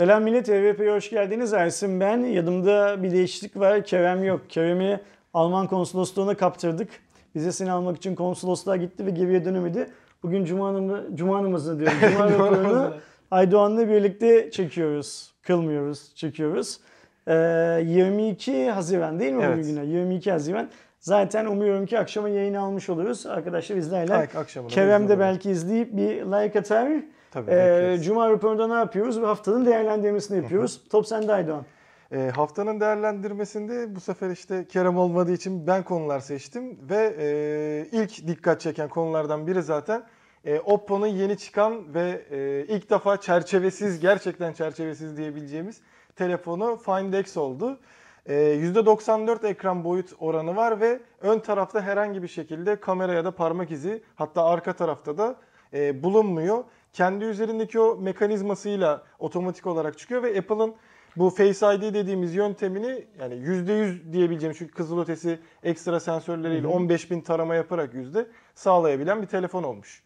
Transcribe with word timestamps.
Selam 0.00 0.22
millet, 0.22 0.48
EVP'ye 0.48 0.92
hoş 0.92 1.10
geldiniz. 1.10 1.52
Ersin 1.52 2.00
ben. 2.00 2.18
Yanımda 2.18 3.02
bir 3.02 3.10
değişiklik 3.10 3.56
var. 3.56 3.84
Kerem 3.84 4.24
yok. 4.24 4.40
Kerem'i 4.48 5.00
Alman 5.34 5.66
konsolosluğuna 5.66 6.36
kaptırdık. 6.36 6.88
Vizesini 7.36 7.72
almak 7.72 7.96
için 7.96 8.14
konsolosluğa 8.14 8.76
gitti 8.76 9.06
ve 9.06 9.10
geriye 9.10 9.44
dönemedi. 9.44 9.86
Bugün 10.22 10.44
Cuma, 10.44 10.68
Hanım'ı, 10.68 11.06
Cuma 11.14 11.38
Hanım'ızı 11.38 11.78
diyorum. 11.78 11.96
Cuma 12.12 12.30
raporunu 12.30 12.94
Aydoğan'la 13.30 13.88
birlikte 13.88 14.50
çekiyoruz. 14.50 15.32
Kılmıyoruz, 15.42 16.14
çekiyoruz. 16.14 16.80
Ee, 17.26 17.34
22 17.84 18.70
Haziran 18.70 19.20
değil 19.20 19.32
mi 19.32 19.42
Evet. 19.44 19.58
bugün? 19.58 19.82
22 19.82 20.30
Haziran. 20.30 20.68
Zaten 21.00 21.46
umuyorum 21.46 21.86
ki 21.86 21.98
akşama 21.98 22.28
yayını 22.28 22.60
almış 22.60 22.88
oluruz. 22.88 23.26
Arkadaşlar 23.26 23.76
izlerler. 23.76 24.28
Akşamına 24.36 24.70
Kerem 24.70 25.08
de 25.08 25.18
belki 25.18 25.50
izleyip 25.50 25.96
bir 25.96 26.22
like 26.22 26.58
atar. 26.58 26.88
Tabii, 27.30 27.50
Ee. 27.50 27.98
Cuma 28.02 28.30
raporunda 28.30 28.68
ne 28.68 28.74
yapıyoruz? 28.74 29.22
Haftanın 29.22 29.66
değerlendirmesini 29.66 30.36
yapıyoruz. 30.36 30.80
Top 30.90 31.06
sende 31.06 31.32
Aydoğan. 31.32 31.64
E, 32.12 32.30
haftanın 32.36 32.80
değerlendirmesinde 32.80 33.96
bu 33.96 34.00
sefer 34.00 34.30
işte 34.30 34.66
Kerem 34.68 34.96
olmadığı 34.96 35.32
için 35.32 35.66
ben 35.66 35.82
konular 35.82 36.20
seçtim 36.20 36.78
ve 36.90 37.14
e, 37.18 37.98
ilk 37.98 38.26
dikkat 38.26 38.60
çeken 38.60 38.88
konulardan 38.88 39.46
biri 39.46 39.62
zaten 39.62 40.02
e, 40.44 40.60
Oppo'nun 40.60 41.06
yeni 41.06 41.38
çıkan 41.38 41.94
ve 41.94 42.22
e, 42.30 42.64
ilk 42.68 42.90
defa 42.90 43.16
çerçevesiz, 43.16 44.00
gerçekten 44.00 44.52
çerçevesiz 44.52 45.16
diyebileceğimiz 45.16 45.80
telefonu 46.16 46.76
Find 46.76 47.12
X 47.12 47.36
oldu. 47.36 47.78
E, 48.26 48.34
%94 48.34 49.46
ekran 49.46 49.84
boyut 49.84 50.12
oranı 50.20 50.56
var 50.56 50.80
ve 50.80 51.00
ön 51.20 51.38
tarafta 51.38 51.80
herhangi 51.80 52.22
bir 52.22 52.28
şekilde 52.28 52.76
kamera 52.76 53.12
ya 53.12 53.24
da 53.24 53.30
parmak 53.30 53.70
izi 53.70 54.02
hatta 54.14 54.44
arka 54.44 54.72
tarafta 54.72 55.18
da 55.18 55.36
e, 55.74 56.02
bulunmuyor. 56.02 56.64
Kendi 56.92 57.24
üzerindeki 57.24 57.80
o 57.80 57.96
mekanizmasıyla 57.96 59.02
otomatik 59.18 59.66
olarak 59.66 59.98
çıkıyor 59.98 60.22
ve 60.22 60.38
Apple'ın 60.38 60.74
bu 61.16 61.30
Face 61.30 61.74
ID 61.74 61.94
dediğimiz 61.94 62.34
yöntemini 62.34 63.04
yani 63.20 63.34
%100 63.34 64.12
diyebileceğim 64.12 64.56
çünkü 64.58 64.72
kızılötesi 64.74 65.38
ekstra 65.62 66.00
sensörleriyle 66.00 66.66
15.000 66.66 67.22
tarama 67.22 67.54
yaparak 67.54 67.94
yüzde 67.94 68.26
sağlayabilen 68.54 69.22
bir 69.22 69.26
telefon 69.26 69.62
olmuş. 69.62 70.02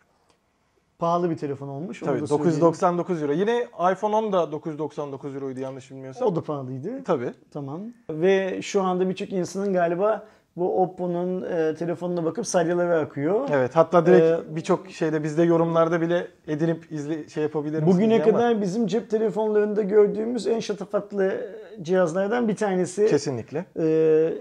Pahalı 0.99 1.31
bir 1.31 1.37
telefon 1.37 1.69
olmuş. 1.69 2.03
onu 2.03 2.11
Tabii 2.11 2.21
da 2.21 2.27
söyleyeyim. 2.27 2.51
999 2.51 3.23
euro. 3.23 3.33
Yine 3.33 3.69
iPhone 3.93 4.17
10 4.17 4.33
da 4.33 4.53
999 4.53 5.35
euroydu 5.35 5.61
yanlış 5.61 5.91
bilmiyorsam. 5.91 6.29
O 6.29 6.37
da 6.37 6.43
pahalıydı. 6.43 7.05
Tabii. 7.05 7.33
Tamam. 7.51 7.81
Ve 8.11 8.63
şu 8.63 8.83
anda 8.83 9.09
birçok 9.09 9.33
insanın 9.33 9.73
galiba 9.73 10.27
bu 10.57 10.83
Oppo'nun 10.83 11.43
e, 11.43 11.75
telefonuna 11.75 12.25
bakıp 12.25 12.47
salyaları 12.47 12.99
akıyor. 12.99 13.49
Evet 13.53 13.77
hatta 13.77 14.07
direkt 14.07 14.25
Ee, 14.25 14.57
birçok 14.57 14.91
şeyde 14.91 15.23
bizde 15.23 15.43
yorumlarda 15.43 16.01
bile 16.01 16.27
edinip 16.49 16.93
izle 16.93 17.29
şey 17.29 17.43
yapabilirim. 17.43 17.87
Bugüne 17.87 18.09
diye 18.09 18.23
ama 18.23 18.33
kadar 18.33 18.61
bizim 18.61 18.87
cep 18.87 19.11
telefonlarında 19.11 19.83
gördüğümüz 19.83 20.47
en 20.47 20.61
şatafatlı 20.61 21.35
cihazlardan 21.83 22.49
bir 22.49 22.57
tanesi. 22.57 23.07
kesinlikle. 23.07 23.65
E, 23.81 24.35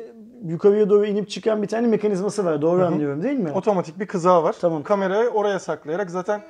yukarıya 0.46 0.90
doğru 0.90 1.06
inip 1.06 1.30
çıkan 1.30 1.62
bir 1.62 1.68
tane 1.68 1.88
mekanizması 1.88 2.46
var. 2.46 2.62
Doğru 2.62 2.86
anlıyorum 2.86 3.24
değil 3.24 3.40
mi? 3.40 3.52
Otomatik 3.52 4.00
bir 4.00 4.08
kızağı 4.08 4.44
var. 4.44 4.56
Tamam. 4.62 4.84
Kamerayı 4.84 5.30
oraya 5.30 5.60
saklayarak 5.60 6.12
zaten 6.12 6.42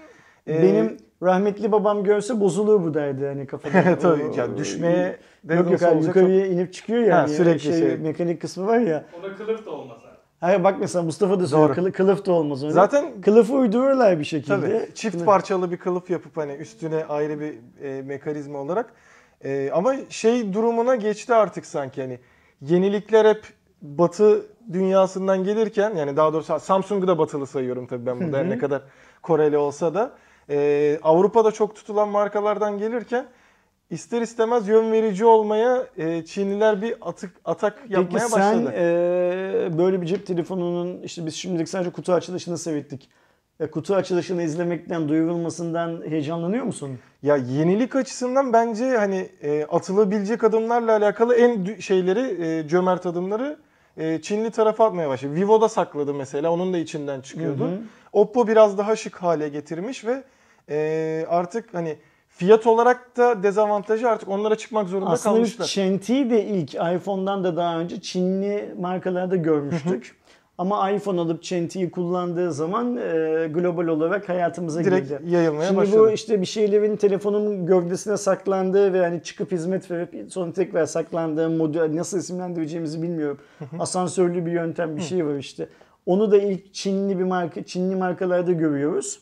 e, 0.47 0.63
Benim 0.63 0.97
rahmetli 1.23 1.71
babam 1.71 2.03
görse 2.03 2.39
bozulur 2.39 2.83
bu 2.83 2.93
derdi 2.93 3.25
hani 3.25 3.47
kafada. 3.47 3.97
tabii 3.99 4.23
O- 4.23 4.33
yani 4.37 4.57
düşmeye 4.57 5.17
de 5.43 5.53
Yok 5.55 5.71
yok 5.71 5.81
olacak 5.81 6.15
yukarıya 6.15 6.45
inip 6.45 6.73
çıkıyor 6.73 7.03
ya. 7.03 7.23
Ha, 7.23 7.27
sürekli 7.27 7.59
şey, 7.59 7.79
şey. 7.79 7.97
Mekanik 7.97 8.41
kısmı 8.41 8.67
var 8.67 8.79
ya. 8.79 9.05
Ona 9.19 9.35
kılıf 9.35 9.65
da 9.65 9.71
olmaz. 9.71 9.97
Hayır 10.43 10.63
bak 10.63 10.75
mesela 10.79 11.03
Mustafa 11.03 11.39
da 11.39 11.47
söylüyor. 11.47 11.75
Kılı, 11.75 11.91
kılıf 11.91 12.25
da 12.25 12.31
olmaz. 12.31 12.63
Öyle. 12.63 12.73
Zaten- 12.73 13.21
Kılıfı 13.21 13.53
uydururlar 13.53 14.19
bir 14.19 14.23
şekilde. 14.23 14.55
Tabii. 14.55 14.89
Çift 14.95 15.25
parçalı 15.25 15.71
bir 15.71 15.77
kılıf 15.77 16.09
yapıp 16.09 16.37
hani 16.37 16.53
üstüne 16.53 17.05
ayrı 17.05 17.39
bir 17.39 17.53
e, 17.83 18.01
mekanizma 18.01 18.59
olarak. 18.59 18.93
E, 19.43 19.69
ama 19.73 19.95
şey 20.09 20.53
durumuna 20.53 20.95
geçti 20.95 21.33
artık 21.33 21.65
sanki 21.65 22.01
hani 22.01 22.19
yenilikler 22.61 23.25
hep 23.25 23.43
batı 23.81 24.45
dünyasından 24.73 25.43
gelirken 25.43 25.95
yani 25.95 26.17
daha 26.17 26.33
doğrusu 26.33 26.59
Samsung'u 26.59 27.07
da 27.07 27.17
batılı 27.17 27.47
sayıyorum 27.47 27.87
tabii 27.87 28.05
ben 28.05 28.19
burada 28.19 28.37
her 28.37 28.49
ne 28.49 28.57
kadar 28.57 28.81
Koreli 29.21 29.57
olsa 29.57 29.93
da 29.93 30.11
e, 30.49 30.99
Avrupa'da 31.03 31.51
çok 31.51 31.75
tutulan 31.75 32.09
markalardan 32.09 32.77
gelirken 32.77 33.25
ister 33.89 34.21
istemez 34.21 34.67
yön 34.67 34.91
verici 34.91 35.25
olmaya 35.25 35.87
e, 35.97 36.25
Çinliler 36.25 36.81
bir 36.81 36.95
atık 37.01 37.31
atak 37.45 37.79
Peki 37.81 37.93
yapmaya 37.93 38.29
sen 38.29 38.65
başladı. 38.65 38.73
e, 38.77 39.77
böyle 39.77 40.01
bir 40.01 40.05
cep 40.07 40.27
telefonunun 40.27 41.01
işte 41.01 41.25
biz 41.25 41.35
şimdilik 41.35 41.69
sadece 41.69 41.89
kutu 41.89 42.13
açılışını 42.13 42.57
seyrettik. 42.57 43.09
E, 43.59 43.67
kutu 43.67 43.95
açılışını 43.95 44.43
izlemekten, 44.43 45.09
duyurulmasından 45.09 46.01
heyecanlanıyor 46.09 46.65
musun? 46.65 46.99
Ya 47.23 47.35
yenilik 47.35 47.95
açısından 47.95 48.53
bence 48.53 48.97
hani 48.97 49.29
e, 49.41 49.65
atılabilecek 49.65 50.43
adımlarla 50.43 50.91
alakalı 50.91 51.35
en 51.35 51.79
şeyleri 51.79 52.45
e, 52.45 52.67
cömert 52.67 53.05
adımları 53.05 53.57
e, 53.97 54.21
Çinli 54.21 54.51
tarafa 54.51 54.85
atmaya 54.85 55.09
başladı. 55.09 55.35
Vivo'da 55.35 55.69
sakladı 55.69 56.13
mesela 56.13 56.51
onun 56.51 56.73
da 56.73 56.77
içinden 56.77 57.21
çıkıyordu. 57.21 57.63
Hı 57.63 57.67
hı. 57.67 57.79
Oppo 58.13 58.47
biraz 58.47 58.77
daha 58.77 58.95
şık 58.95 59.15
hale 59.15 59.49
getirmiş 59.49 60.05
ve 60.05 60.23
e, 60.69 61.25
artık 61.29 61.73
hani 61.73 61.97
fiyat 62.29 62.67
olarak 62.67 63.17
da 63.17 63.43
dezavantajı 63.43 64.09
artık 64.09 64.29
onlara 64.29 64.55
çıkmak 64.55 64.89
zorunda 64.89 65.09
Aslında 65.09 65.35
kalmışlar. 65.35 65.65
Çenti'yi 65.65 66.29
de 66.29 66.45
ilk 66.45 66.73
iPhone'dan 66.73 67.43
da 67.43 67.55
daha 67.55 67.79
önce 67.79 68.01
Çinli 68.01 68.75
markalarda 68.79 69.35
görmüştük. 69.35 70.15
Ama 70.57 70.91
iPhone 70.91 71.21
alıp 71.21 71.43
Çenti'yi 71.43 71.91
kullandığı 71.91 72.53
zaman 72.53 72.97
e, 72.97 73.01
global 73.53 73.87
olarak 73.87 74.29
hayatımıza 74.29 74.83
Direkt 74.83 75.09
girdi. 75.09 75.21
yayılmaya 75.29 75.67
Şimdi 75.67 75.77
başladı. 75.81 75.99
bu 75.99 76.11
işte 76.11 76.41
bir 76.41 76.45
şeylerin 76.45 76.95
telefonun 76.95 77.65
gövdesine 77.65 78.17
saklandığı 78.17 78.93
ve 78.93 78.99
hani 78.99 79.23
çıkıp 79.23 79.51
hizmet 79.51 79.91
verip 79.91 80.31
sonra 80.31 80.53
tekrar 80.53 80.85
saklandığı 80.85 81.49
modül 81.49 81.95
nasıl 81.95 82.17
isimlendireceğimizi 82.19 83.01
bilmiyorum. 83.01 83.37
Asansörlü 83.79 84.45
bir 84.45 84.51
yöntem 84.51 84.97
bir 84.97 85.01
şey 85.01 85.25
var 85.25 85.35
işte. 85.35 85.67
Onu 86.05 86.31
da 86.31 86.37
ilk 86.37 86.73
Çinli 86.73 87.19
bir 87.19 87.23
marka 87.23 87.63
Çinli 87.63 87.95
markalarda 87.95 88.51
görüyoruz. 88.51 89.19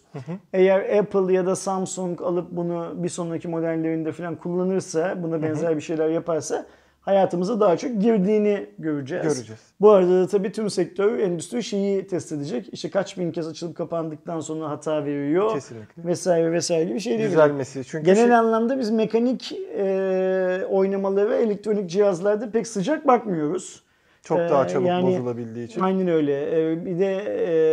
Eğer 0.54 1.00
Apple 1.00 1.34
ya 1.34 1.46
da 1.46 1.56
Samsung 1.56 2.22
alıp 2.22 2.52
bunu 2.52 2.94
bir 2.96 3.10
sonraki 3.10 3.48
modellerinde 3.48 4.12
falan 4.12 4.36
kullanırsa, 4.36 5.24
buna 5.24 5.42
benzer 5.42 5.76
bir 5.76 5.82
şeyler 5.82 6.10
yaparsa 6.10 6.66
hayatımıza 7.02 7.60
daha 7.60 7.78
çok 7.78 8.02
girdiğini 8.02 8.70
göreceğiz. 8.80 9.24
Göreceğiz. 9.24 9.62
Bu 9.82 9.92
arada 9.92 10.22
da 10.22 10.28
tabii 10.28 10.52
tüm 10.52 10.70
sektör, 10.70 11.20
endüstri 11.20 11.64
şeyi 11.64 12.08
test 12.08 12.32
edecek. 12.32 12.70
İşte 12.72 12.90
kaç 12.90 13.18
bin 13.18 13.32
kez 13.32 13.48
açılıp 13.48 13.78
kapandıktan 13.78 14.40
sonra 14.40 14.70
hata 14.70 15.06
veriyor 15.06 15.54
Kesinlikle. 15.54 16.04
vesaire 16.06 16.52
vesaire 16.52 16.86
gibi 16.86 17.00
şeyler. 17.00 17.28
Düzelmesi. 17.30 17.84
Çünkü 17.88 18.06
Genel 18.06 18.26
şey- 18.26 18.36
anlamda 18.36 18.80
biz 18.80 18.92
mekanik 18.92 19.52
e, 19.78 20.66
oynamaları 20.70 21.30
ve 21.30 21.36
elektronik 21.38 21.90
cihazlarda 21.90 22.52
pek 22.52 22.68
sıcak 22.68 23.08
bakmıyoruz. 23.08 23.84
Çok 24.22 24.40
daha 24.40 24.66
e, 24.66 24.68
çabuk 24.68 24.88
yani- 24.88 25.08
bozulabildiği 25.08 25.68
için. 25.68 25.82
Aynen 25.82 26.08
öyle. 26.08 26.72
E, 26.72 26.86
bir 26.86 27.00
de 27.00 27.16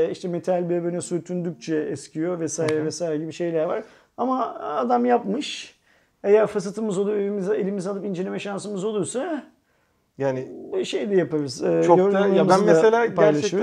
e, 0.07 0.11
işte 0.11 0.29
metal 0.29 0.69
birbirine 0.69 1.01
sürtündükçe 1.01 1.77
eskiyor 1.77 2.41
vesaire 2.41 2.85
vesaire 2.85 3.19
gibi 3.19 3.33
şeyler 3.33 3.65
var. 3.65 3.85
Ama 4.17 4.55
adam 4.55 5.05
yapmış. 5.05 5.79
Eğer 6.25 6.47
fırsatımız 6.47 6.99
olur, 6.99 7.15
elimize, 7.15 7.57
elimize 7.57 7.91
alıp 7.91 8.05
inceleme 8.05 8.39
şansımız 8.39 8.85
olursa 8.85 9.43
Yani 10.19 10.49
bu 10.73 10.85
şey 10.85 11.11
de 11.11 11.17
yaparız. 11.17 11.63
E, 11.65 11.83
Çok 11.87 12.13
da 12.13 12.27
ya 12.27 12.49
ben 12.49 12.65
mesela 12.65 13.07
gerçekten 13.07 13.59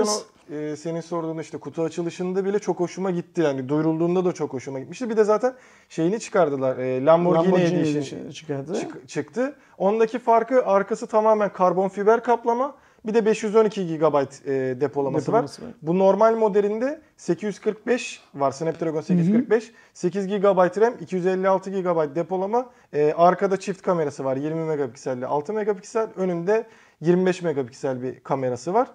o 0.50 0.54
e, 0.54 0.76
senin 0.76 1.00
sorduğun 1.00 1.38
işte 1.38 1.58
kutu 1.58 1.82
açılışında 1.82 2.44
bile 2.44 2.58
çok 2.58 2.80
hoşuma 2.80 3.10
gitti 3.10 3.40
yani 3.40 3.68
duyurulduğunda 3.68 4.24
da 4.24 4.32
çok 4.32 4.52
hoşuma 4.52 4.78
gitmişti. 4.80 5.10
Bir 5.10 5.16
de 5.16 5.24
zaten 5.24 5.54
şeyini 5.88 6.20
çıkardılar. 6.20 6.78
E, 6.78 7.04
Lamborghini, 7.04 7.44
Lamborghini 7.52 8.32
çıkardı. 8.34 8.74
çık- 8.80 9.08
çıktı. 9.08 9.54
Ondaki 9.78 10.18
farkı 10.18 10.66
arkası 10.66 11.06
tamamen 11.06 11.52
karbon 11.52 11.88
fiber 11.88 12.22
kaplama. 12.22 12.74
Bir 13.06 13.14
de 13.14 13.26
512 13.26 13.86
GB 13.98 14.02
e, 14.04 14.80
depolaması, 14.80 14.80
Depolaması 14.80 15.32
var. 15.32 15.42
var. 15.42 15.74
Bu 15.82 15.98
normal 15.98 16.36
modelinde 16.36 17.00
845 17.16 18.20
var 18.34 18.50
Snapdragon 18.50 19.00
845. 19.00 19.72
8 19.94 20.26
GB 20.28 20.80
RAM, 20.80 20.94
256 21.00 21.70
GB 21.70 22.16
depolama. 22.16 22.70
E, 22.92 23.12
arkada 23.16 23.56
çift 23.56 23.82
kamerası 23.82 24.24
var 24.24 24.36
20 24.36 24.64
megapikselli 24.64 25.26
6 25.26 25.52
megapiksel. 25.52 26.08
Önünde 26.16 26.66
25 27.00 27.42
megapiksel 27.42 28.02
bir 28.02 28.20
kamerası 28.20 28.74
var. 28.74 28.88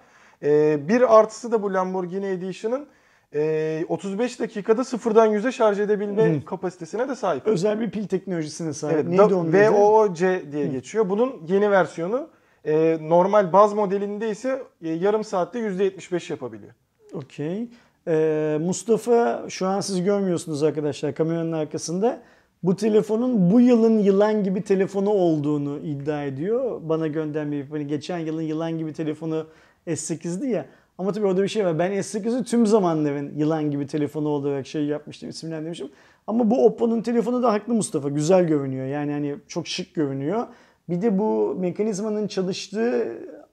E, 0.44 0.80
bir 0.88 1.20
artısı 1.20 1.52
da 1.52 1.64
bu 1.64 1.74
Lamborghini 1.74 2.26
Edition'ın 2.26 2.88
e, 3.36 3.86
35 3.90 4.40
dakikada 4.40 4.84
sıfırdan 4.84 5.30
100'e 5.34 5.52
şarj 5.52 5.80
edebilme 5.80 6.46
kapasitesine 6.46 7.10
de 7.10 7.16
sahip. 7.16 7.48
Özel 7.48 7.80
bir 7.80 7.92
pil 7.92 8.08
teknolojisine 8.08 8.74
sahip. 8.74 8.96
Evet, 8.96 9.08
Neydi 9.08 9.22
onun 9.22 9.50
adı? 9.50 9.72
VOOC 9.72 10.20
diye 10.52 10.68
geçiyor. 10.68 11.10
Bunun 11.10 11.34
yeni 11.48 11.72
versiyonu 11.72 12.30
e, 12.66 12.98
normal 13.02 13.54
baz 13.54 13.74
modelinde 13.74 14.30
ise 14.30 14.64
e, 14.82 14.90
yarım 14.90 15.24
saatte 15.24 15.60
%75 15.60 16.32
yapabiliyor. 16.32 16.74
Okey. 17.14 17.70
Ee, 18.08 18.58
Mustafa 18.62 19.46
şu 19.50 19.68
an 19.68 19.80
siz 19.80 20.04
görmüyorsunuz 20.04 20.64
arkadaşlar 20.64 21.16
kameranın 21.16 21.52
arkasında. 21.52 22.22
Bu 22.64 22.76
telefonun 22.76 23.52
bu 23.52 23.62
yılın 23.62 24.00
yılan 24.00 24.44
gibi 24.44 24.62
telefonu 24.62 25.10
olduğunu 25.10 25.80
iddia 25.80 26.24
ediyor. 26.24 26.82
Bana 26.84 27.08
göndermeyip 27.08 27.72
hani 27.72 27.88
geçen 27.88 28.18
yılın 28.18 28.42
yılan 28.42 28.78
gibi 28.78 28.94
telefonu 28.94 29.48
S8'di 29.88 30.48
ya. 30.48 30.66
Ama 30.98 31.12
tabii 31.12 31.26
orada 31.26 31.44
bir 31.44 31.48
şey 31.48 31.66
var. 31.66 31.80
Ben 31.80 31.92
S8'i 31.92 32.44
tüm 32.44 32.66
zamanların 32.66 33.34
yılan 33.38 33.72
gibi 33.72 33.88
telefonu 33.88 34.28
olarak 34.28 34.68
şey 34.68 34.86
yapmıştım, 34.86 35.30
isimlendirmişim. 35.30 35.90
Ama 36.28 36.52
bu 36.52 36.66
Oppo'nun 36.66 37.02
telefonu 37.02 37.44
da 37.44 37.54
haklı 37.54 37.74
Mustafa. 37.74 38.10
Güzel 38.10 38.48
görünüyor. 38.48 38.86
Yani 38.86 39.12
hani 39.12 39.36
çok 39.48 39.68
şık 39.68 39.96
görünüyor. 39.96 40.48
Bir 40.90 41.02
de 41.02 41.20
bu 41.20 41.56
mekanizmanın 41.60 42.28
çalıştığı 42.28 43.08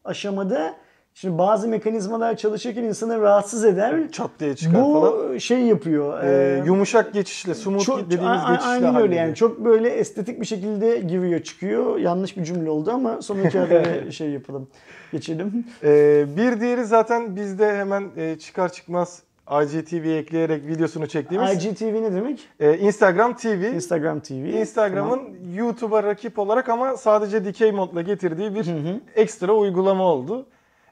aşamada 0.04 0.74
şimdi 1.14 1.38
bazı 1.38 1.68
mekanizmalar 1.68 2.36
çalışırken 2.36 2.82
insanı 2.84 3.20
rahatsız 3.20 3.64
eder. 3.64 4.08
Çat 4.12 4.30
diye 4.40 4.56
çıkar 4.56 4.84
Bu 4.84 4.92
falan. 5.00 5.38
şey 5.38 5.60
yapıyor. 5.60 6.22
Ee, 6.24 6.60
e, 6.62 6.66
yumuşak 6.66 7.12
geçişle, 7.12 7.54
smooth 7.54 7.84
çok, 7.84 8.06
dediğimiz 8.06 8.40
a- 8.40 8.44
a- 8.44 8.52
geçişle 8.52 8.70
Aynen 8.70 8.96
öyle 8.96 9.14
yani. 9.16 9.34
Çok 9.34 9.64
böyle 9.64 9.88
estetik 9.88 10.40
bir 10.40 10.46
şekilde 10.46 10.98
giriyor 10.98 11.40
çıkıyor. 11.42 11.98
Yanlış 11.98 12.36
bir 12.36 12.44
cümle 12.44 12.70
oldu 12.70 12.90
ama 12.90 13.22
sonraki 13.22 13.58
habere 13.58 14.10
şey 14.12 14.30
yapalım. 14.30 14.68
Geçelim. 15.12 15.64
Ee, 15.82 16.24
bir 16.36 16.60
diğeri 16.60 16.84
zaten 16.84 17.36
bizde 17.36 17.76
hemen 17.76 18.08
e, 18.16 18.38
çıkar 18.38 18.72
çıkmaz 18.72 19.22
IGTV 19.50 20.06
ekleyerek 20.06 20.66
videosunu 20.66 21.06
çektiğimiz 21.06 21.64
IGTV 21.64 22.02
ne 22.02 22.12
demek? 22.12 22.48
e, 22.60 22.78
Instagram 22.78 23.36
TV. 23.36 23.46
Instagram 23.74 24.20
TV. 24.20 24.32
Instagram'ın 24.32 25.16
Tamam. 25.16 25.54
YouTube'a 25.54 26.02
rakip 26.02 26.38
olarak 26.38 26.68
ama 26.68 26.96
sadece 26.96 27.44
dikey 27.44 27.72
modla 27.72 28.02
getirdiği 28.02 28.54
bir 28.54 28.66
Hı 28.66 28.70
hı. 28.70 29.00
ekstra 29.16 29.52
uygulama 29.52 30.04
oldu. 30.04 30.46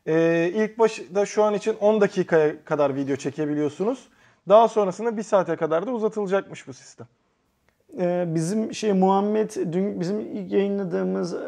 Ee, 0.09 0.51
ilk 0.55 0.79
başta 0.79 1.27
şu 1.27 1.43
an 1.43 1.55
için 1.55 1.75
10 1.81 2.01
dakikaya 2.01 2.65
kadar 2.65 2.95
video 2.97 3.17
çekebiliyorsunuz. 3.17 4.09
Daha 4.49 4.69
sonrasında 4.69 5.17
1 5.17 5.23
saate 5.23 5.57
kadar 5.57 5.87
da 5.87 5.91
uzatılacakmış 5.93 6.69
bu 6.69 6.73
sistem. 6.73 7.07
Ee, 8.01 8.25
bizim 8.29 8.75
şey 8.75 8.93
Muhammed 8.93 9.51
dün 9.73 10.01
bizim 10.01 10.21
ilk 10.21 10.53
yayınladığımız 10.53 11.35
e, 11.35 11.39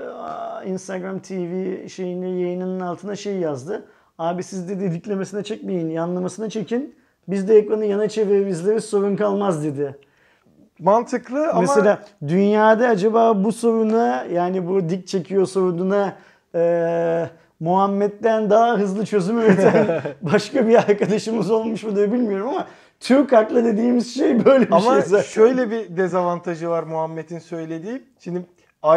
Instagram 0.66 1.18
TV 1.18 1.88
şeyini 1.88 2.40
yayınının 2.42 2.80
altına 2.80 3.16
şey 3.16 3.36
yazdı. 3.36 3.88
Abi 4.18 4.42
siz 4.42 4.68
de 4.68 4.80
dediklemesine 4.80 5.42
çekmeyin, 5.44 5.88
yanlamasına 5.90 6.50
çekin. 6.50 6.97
Biz 7.28 7.48
de 7.48 7.58
ekranı 7.58 7.84
yana 7.84 8.08
çevirip 8.08 8.48
izleriz 8.48 8.84
sorun 8.84 9.16
kalmaz 9.16 9.64
dedi. 9.64 9.96
Mantıklı 10.78 11.50
ama 11.50 11.60
Mesela 11.60 12.02
dünyada 12.28 12.88
acaba 12.88 13.44
bu 13.44 13.52
soruna 13.52 14.24
yani 14.32 14.68
bu 14.68 14.88
dik 14.88 15.06
çekiyor 15.06 15.46
sorununa 15.46 16.16
e, 16.54 17.30
Muhammed'den 17.60 18.50
daha 18.50 18.78
hızlı 18.78 19.06
çözüm 19.06 19.38
üreten 19.38 20.02
başka 20.22 20.68
bir 20.68 20.74
arkadaşımız 20.74 21.50
olmuş 21.50 21.84
mu 21.84 21.96
diye 21.96 22.12
bilmiyorum 22.12 22.48
ama 22.48 22.66
Türk 23.00 23.32
aklı 23.32 23.64
dediğimiz 23.64 24.14
şey 24.14 24.44
böyle 24.44 24.66
bir 24.66 24.72
Ama 24.72 24.92
şey 24.92 25.02
zaten. 25.02 25.22
şöyle 25.24 25.70
bir 25.70 25.96
dezavantajı 25.96 26.68
var 26.68 26.82
Muhammed'in 26.82 27.38
söylediği. 27.38 28.02
Şimdi 28.18 28.42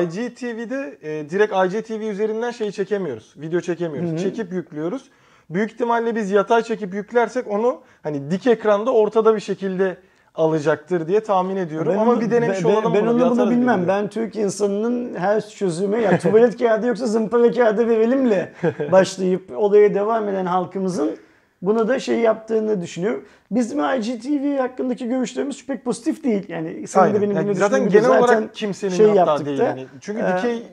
IGTV'de 0.01 0.97
e, 1.01 1.29
direkt 1.29 1.53
IGTV 1.53 2.01
üzerinden 2.01 2.51
şeyi 2.51 2.71
çekemiyoruz. 2.71 3.33
Video 3.37 3.59
çekemiyoruz. 3.61 4.09
Hı 4.11 4.13
hı. 4.13 4.19
Çekip 4.19 4.51
yüklüyoruz. 4.53 5.09
Büyük 5.53 5.71
ihtimalle 5.71 6.15
biz 6.15 6.31
yatay 6.31 6.63
çekip 6.63 6.93
yüklersek 6.93 7.47
onu 7.47 7.81
hani 8.03 8.31
dik 8.31 8.47
ekranda 8.47 8.91
ortada 8.93 9.35
bir 9.35 9.39
şekilde 9.39 9.97
alacaktır 10.35 11.07
diye 11.07 11.19
tahmin 11.23 11.55
ediyorum. 11.55 11.99
Ama 11.99 12.11
onu- 12.11 12.21
bir 12.21 12.31
denemiş 12.31 12.63
ben, 12.63 12.69
olalım 12.69 12.93
ben 12.93 13.03
bir 13.03 13.07
onu 13.07 13.31
bunu 13.31 13.49
bilmem. 13.51 13.81
videoyu. 13.81 13.87
Ben 13.87 14.09
Türk 14.09 14.35
insanının 14.35 15.15
her 15.15 15.49
çözüme 15.49 16.01
ya 16.01 16.19
tuvalet 16.19 16.57
kağıdı 16.59 16.87
yoksa 16.87 17.07
zımpara 17.07 17.51
kağıdı 17.51 17.87
verelimle 17.89 18.53
başlayıp 18.91 19.51
olaya 19.57 19.93
devam 19.93 20.29
eden 20.29 20.45
halkımızın 20.45 21.17
buna 21.61 21.87
da 21.87 21.99
şey 21.99 22.19
yaptığını 22.19 22.81
düşünüyorum. 22.81 23.25
Bizim 23.51 23.79
IGTV 23.79 24.57
hakkındaki 24.57 25.07
görüşlerimiz 25.07 25.65
pek 25.67 25.85
pozitif 25.85 26.23
değil. 26.23 26.45
Yani 26.49 26.87
senin 26.87 27.03
Aynen. 27.03 27.17
de 27.17 27.21
benim 27.21 27.35
Yani 27.35 27.55
zaten 27.55 27.89
genel 27.89 28.03
zaten 28.03 28.21
olarak 28.21 28.55
kimsenin 28.55 28.91
şey 28.93 29.07
hatta 29.17 29.45
değil. 29.45 29.59
da. 29.59 29.63
Yani. 29.63 29.85
Çünkü 30.01 30.21
Ee, 30.21 30.37
dikey 30.37 30.63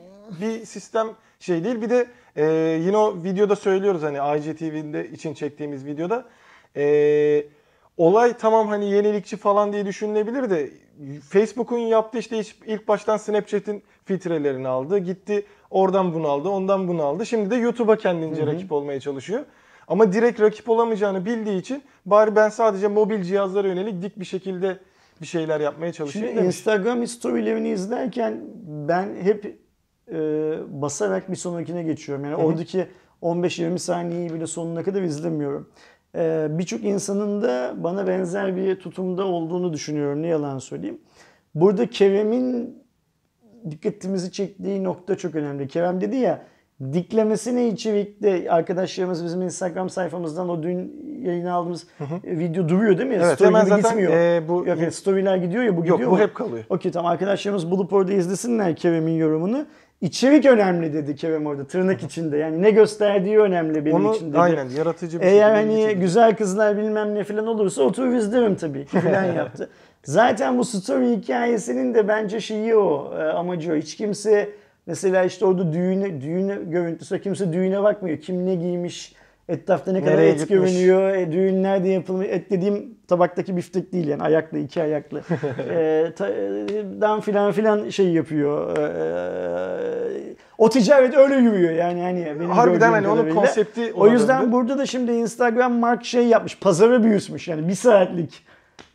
bir 0.41 0.65
sistem 0.65 1.07
şey 1.39 1.63
değil. 1.63 1.81
Bir 1.81 1.89
de 1.89 2.07
e, 2.35 2.45
yine 2.85 2.97
o 2.97 3.23
videoda 3.23 3.55
söylüyoruz 3.55 4.03
hani 4.03 4.17
IGTV'de 4.39 5.09
için 5.09 5.33
çektiğimiz 5.33 5.85
videoda 5.85 6.25
e, 6.75 7.43
olay 7.97 8.37
tamam 8.37 8.67
hani 8.67 8.91
yenilikçi 8.91 9.37
falan 9.37 9.73
diye 9.73 9.85
düşünülebilir 9.85 10.49
de 10.49 10.69
Facebook'un 11.29 11.77
yaptığı 11.77 12.17
işte 12.17 12.43
ilk- 12.65 12.87
baştan 12.87 13.17
Snapchat'in 13.17 13.83
filtrelerini 14.05 14.67
aldı. 14.67 14.97
Gitti 14.97 15.45
oradan 15.71 16.13
bunu 16.13 16.27
aldı, 16.27 16.49
ondan 16.49 16.87
bunu 16.87 17.03
aldı. 17.03 17.25
Şimdi 17.25 17.49
de 17.51 17.55
YouTube'a 17.55 17.95
kendince 17.97 18.41
Hı 18.41 18.45
hı. 18.45 18.53
rakip 18.53 18.71
olmaya 18.71 18.99
çalışıyor. 18.99 19.45
Ama 19.87 20.13
direkt 20.13 20.41
rakip 20.41 20.69
olamayacağını 20.69 21.25
bildiği 21.25 21.59
için 21.59 21.83
bari 22.05 22.35
ben 22.35 22.49
sadece 22.49 22.87
mobil 22.87 23.21
cihazlara 23.23 23.67
yönelik 23.67 24.01
dik 24.01 24.19
bir 24.19 24.25
şekilde 24.25 24.77
bir 25.21 25.25
şeyler 25.25 25.59
yapmaya 25.59 25.93
çalışayım 25.93 26.27
Şimdi 26.27 26.41
demiş. 26.41 26.55
Instagram 26.55 27.07
storylerini 27.07 27.69
izlerken 27.69 28.41
ben 28.67 29.15
hep 29.21 29.59
e, 30.13 30.17
basarak 30.81 31.31
bir 31.31 31.35
sonrakine 31.35 31.83
geçiyorum. 31.83 32.25
Yani 32.25 32.35
Hı 32.35 32.41
hı. 32.41 32.45
oradaki 32.45 32.87
15-20 33.21 33.77
saniyeyi 33.79 34.33
bile 34.33 34.47
sonuna 34.47 34.83
kadar 34.83 35.01
izlemiyorum. 35.01 35.69
E, 36.15 36.47
Birçok 36.49 36.83
insanın 36.83 37.41
da 37.41 37.73
bana 37.77 38.07
benzer 38.07 38.55
bir 38.55 38.79
tutumda 38.79 39.25
olduğunu 39.25 39.73
düşünüyorum. 39.73 40.21
Ne 40.21 40.27
yalan 40.27 40.57
söyleyeyim. 40.59 40.97
Burada 41.55 41.89
Kerem'in 41.89 42.79
dikkatimizi 43.71 44.31
çektiği 44.31 44.83
nokta 44.83 45.17
çok 45.17 45.35
önemli. 45.35 45.67
Kerem 45.67 46.01
dedi 46.01 46.15
ya 46.15 46.41
diklemesine 46.93 47.67
içerikte 47.67 48.51
arkadaşlarımız 48.51 49.25
bizim 49.25 49.41
Instagram 49.41 49.89
sayfamızdan 49.89 50.49
o 50.49 50.63
dün 50.63 51.05
yayına 51.21 51.53
aldığımız 51.53 51.87
video 52.23 52.69
duruyor 52.69 52.97
değil 52.97 53.09
mi? 53.09 53.15
Evet 53.15 53.35
Story 53.35 53.47
hemen 53.47 53.65
zaten 53.65 53.81
gitmiyor. 53.83 54.11
e, 54.13 54.47
bu 54.47 54.53
Yok, 54.53 54.77
evet, 54.79 54.95
storyler 54.95 55.37
gidiyor 55.37 55.63
ya 55.63 55.71
bu 55.71 55.75
yok 55.75 55.83
gidiyor 55.97 56.11
bu 56.11 56.15
mu? 56.15 56.19
hep 56.21 56.35
kalıyor. 56.35 56.63
Okey 56.69 56.91
tamam 56.91 57.11
arkadaşlarımız 57.11 57.71
bulup 57.71 57.93
orada 57.93 58.13
izlesinler 58.13 58.75
Kerem'in 58.75 59.11
yorumunu. 59.17 59.65
İçerik 60.01 60.45
önemli 60.45 60.93
dedi 60.93 61.15
Kerem 61.15 61.45
orada 61.45 61.67
tırnak 61.67 62.03
içinde. 62.03 62.37
Yani 62.37 62.61
ne 62.61 62.71
gösterdiği 62.71 63.39
önemli 63.39 63.85
benim 63.85 64.05
Onu 64.05 64.15
için 64.15 64.29
dedi. 64.29 64.37
aynen 64.39 64.69
yaratıcı 64.69 65.19
bir 65.21 65.25
Eğer 65.25 65.51
hani 65.51 65.95
güzel 65.95 66.35
kızlar 66.35 66.77
bilmem 66.77 67.15
ne 67.15 67.23
falan 67.23 67.47
olursa 67.47 67.83
oturup 67.83 68.15
izlerim 68.15 68.55
tabii 68.55 68.85
ki 68.85 68.99
falan 68.99 69.25
yaptı. 69.25 69.69
Zaten 70.03 70.57
bu 70.57 70.65
story 70.65 71.17
hikayesinin 71.17 71.93
de 71.93 72.07
bence 72.07 72.39
şeyi 72.39 72.75
o, 72.75 73.13
e, 73.19 73.23
amacı 73.23 73.71
o. 73.73 73.75
Hiç 73.75 73.95
kimse 73.97 74.49
mesela 74.85 75.23
işte 75.23 75.45
orada 75.45 75.73
düğüne, 75.73 76.21
düğüne 76.21 76.55
görüntüsü 76.67 77.21
kimse 77.21 77.53
düğüne 77.53 77.83
bakmıyor. 77.83 78.17
Kim 78.17 78.45
ne 78.45 78.55
giymiş, 78.55 79.15
etrafta 79.49 79.91
ne 79.91 79.99
kadar 80.03 80.13
Nereye 80.17 80.29
et 80.31 80.39
gitmiş? 80.39 80.49
görünüyor, 80.73 81.09
e, 81.13 81.31
düğün 81.31 81.63
nerede 81.63 81.89
yapılmış. 81.89 82.27
Et 82.29 82.49
dediğim 82.51 82.98
tabaktaki 83.09 83.57
biftek 83.57 83.93
değil 83.93 84.07
yani 84.07 84.23
ayaklı, 84.23 84.57
iki 84.57 84.81
ayaklı. 84.81 85.19
e, 85.69 86.11
ta, 86.15 86.27
dan 87.01 87.19
filan 87.19 87.51
filan 87.51 87.89
şey 87.89 88.09
yapıyor. 88.09 88.77
E, 88.77 90.35
o 90.57 90.69
ticaret 90.69 91.17
öyle 91.17 91.35
yürüyor 91.35 91.71
yani 91.71 92.01
hani 92.01 92.25
benim 92.39 92.49
Harbiden 92.49 92.91
hani 92.91 93.07
onun 93.07 93.29
konsepti 93.29 93.93
O 93.95 94.07
yüzden 94.07 94.41
döndü. 94.41 94.51
burada 94.51 94.77
da 94.77 94.85
şimdi 94.85 95.11
Instagram 95.11 95.73
Mark 95.73 96.05
şey 96.05 96.27
yapmış. 96.27 96.59
Pazarı 96.59 97.03
büyütmüş 97.03 97.47
yani 97.47 97.67
bir 97.67 97.75
saatlik 97.75 98.43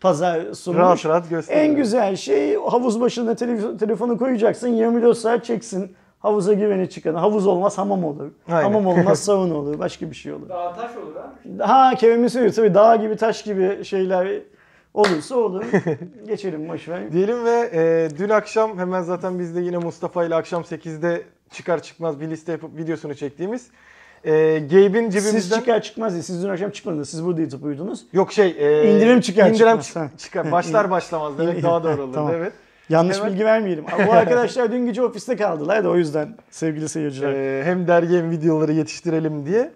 pazar 0.00 0.52
sunmuş. 0.52 0.80
rahat 0.80 1.06
rahat 1.06 1.30
gösteriyor. 1.30 1.64
En 1.64 1.76
güzel 1.76 2.16
şey 2.16 2.56
havuz 2.56 3.00
başına 3.00 3.34
telefonu 3.76 4.18
koyacaksın 4.18 4.68
24 4.68 5.18
saat 5.18 5.44
çeksin. 5.44 5.96
Havuza 6.24 6.54
gireni 6.54 6.90
çıkanı. 6.90 7.18
Havuz 7.18 7.46
olmaz 7.46 7.78
hamam 7.78 8.04
olur. 8.04 8.30
Aynen. 8.48 8.62
Hamam 8.62 8.86
olmaz 8.86 9.18
sauna 9.24 9.54
olur. 9.54 9.78
Başka 9.78 10.10
bir 10.10 10.14
şey 10.16 10.32
olur. 10.32 10.48
Dağ 10.48 10.74
taş 10.74 10.90
olur 10.96 11.14
ha. 11.16 11.68
Ha 11.68 11.94
Kerem'in 11.94 12.28
söylüyor 12.28 12.54
tabii 12.54 12.74
dağ 12.74 12.96
gibi 12.96 13.16
taş 13.16 13.42
gibi 13.42 13.84
şeyler 13.84 14.28
olursa 14.94 15.36
olur. 15.36 15.64
Geçelim 16.26 16.68
boşver. 16.68 17.12
Diyelim 17.12 17.44
ve 17.44 17.70
e, 17.72 18.08
dün 18.18 18.28
akşam 18.28 18.78
hemen 18.78 19.02
zaten 19.02 19.38
biz 19.38 19.56
de 19.56 19.60
yine 19.60 19.78
Mustafa 19.78 20.24
ile 20.24 20.34
akşam 20.34 20.62
8'de 20.62 21.22
çıkar 21.50 21.82
çıkmaz 21.82 22.20
bir 22.20 22.30
liste 22.30 22.52
yapıp 22.52 22.76
videosunu 22.76 23.14
çektiğimiz 23.14 23.70
e, 24.24 24.58
Gabe'in 24.58 25.10
Siz 25.10 25.24
cebimizden... 25.24 25.58
çıkar 25.58 25.82
çıkmaz 25.82 26.12
değil. 26.12 26.22
Siz 26.22 26.42
dün 26.44 26.48
akşam 26.48 26.70
çıkmadınız. 26.70 27.08
Siz 27.08 27.24
burada 27.24 27.40
yatıp 27.40 27.64
uyudunuz. 27.64 28.04
Yok 28.12 28.32
şey... 28.32 28.56
e, 28.58 28.94
İndirim 28.96 29.20
çıkar 29.20 29.50
indirim 29.50 29.80
çıkmaz. 29.80 30.10
Çık- 30.10 30.18
çıkar. 30.18 30.52
Başlar 30.52 30.90
başlamaz 30.90 31.38
demek 31.38 31.62
daha 31.62 31.84
doğru 31.84 32.02
olur. 32.02 32.12
Tamam. 32.14 32.32
Evet. 32.34 32.52
Yanlış 32.88 33.16
Evet. 33.20 33.30
bilgi 33.30 33.44
vermeyelim. 33.44 33.84
Bu 34.06 34.12
arkadaşlar 34.12 34.72
dün 34.72 34.86
gece 34.86 35.02
ofiste 35.02 35.36
kaldılar 35.36 35.84
da 35.84 35.90
o 35.90 35.96
yüzden 35.96 36.36
sevgili 36.50 36.88
seyirciler. 36.88 37.32
E, 37.32 37.64
hem 37.64 37.88
dergi 37.88 38.16
hem 38.18 38.30
videoları 38.30 38.72
yetiştirelim 38.72 39.46
diye. 39.46 39.72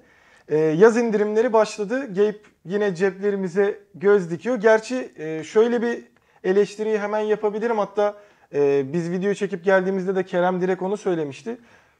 E, 0.49 0.57
yaz 0.59 0.97
indirimleri 0.97 1.53
başladı. 1.53 2.15
Gabe 2.15 2.37
yine 2.65 2.95
ceplerimize 2.95 3.79
göz 3.95 4.31
dikiyor. 4.31 4.57
Gerçi 4.57 5.13
e, 5.17 5.45
şöyle 5.45 5.83
bir 5.83 6.05
eleştiriyi 6.45 6.99
hemen 6.99 7.21
yapabilirim. 7.21 7.79
Hatta 7.79 8.15
e, 8.55 8.93
biz 8.93 9.11
video 9.11 9.35
çekip 9.35 9.65
geldiğimizde 9.65 10.17
de 10.17 10.25
Kerem 10.25 10.61
direkt 10.61 10.83
onu 10.83 10.97
söylemişti. 10.97 11.59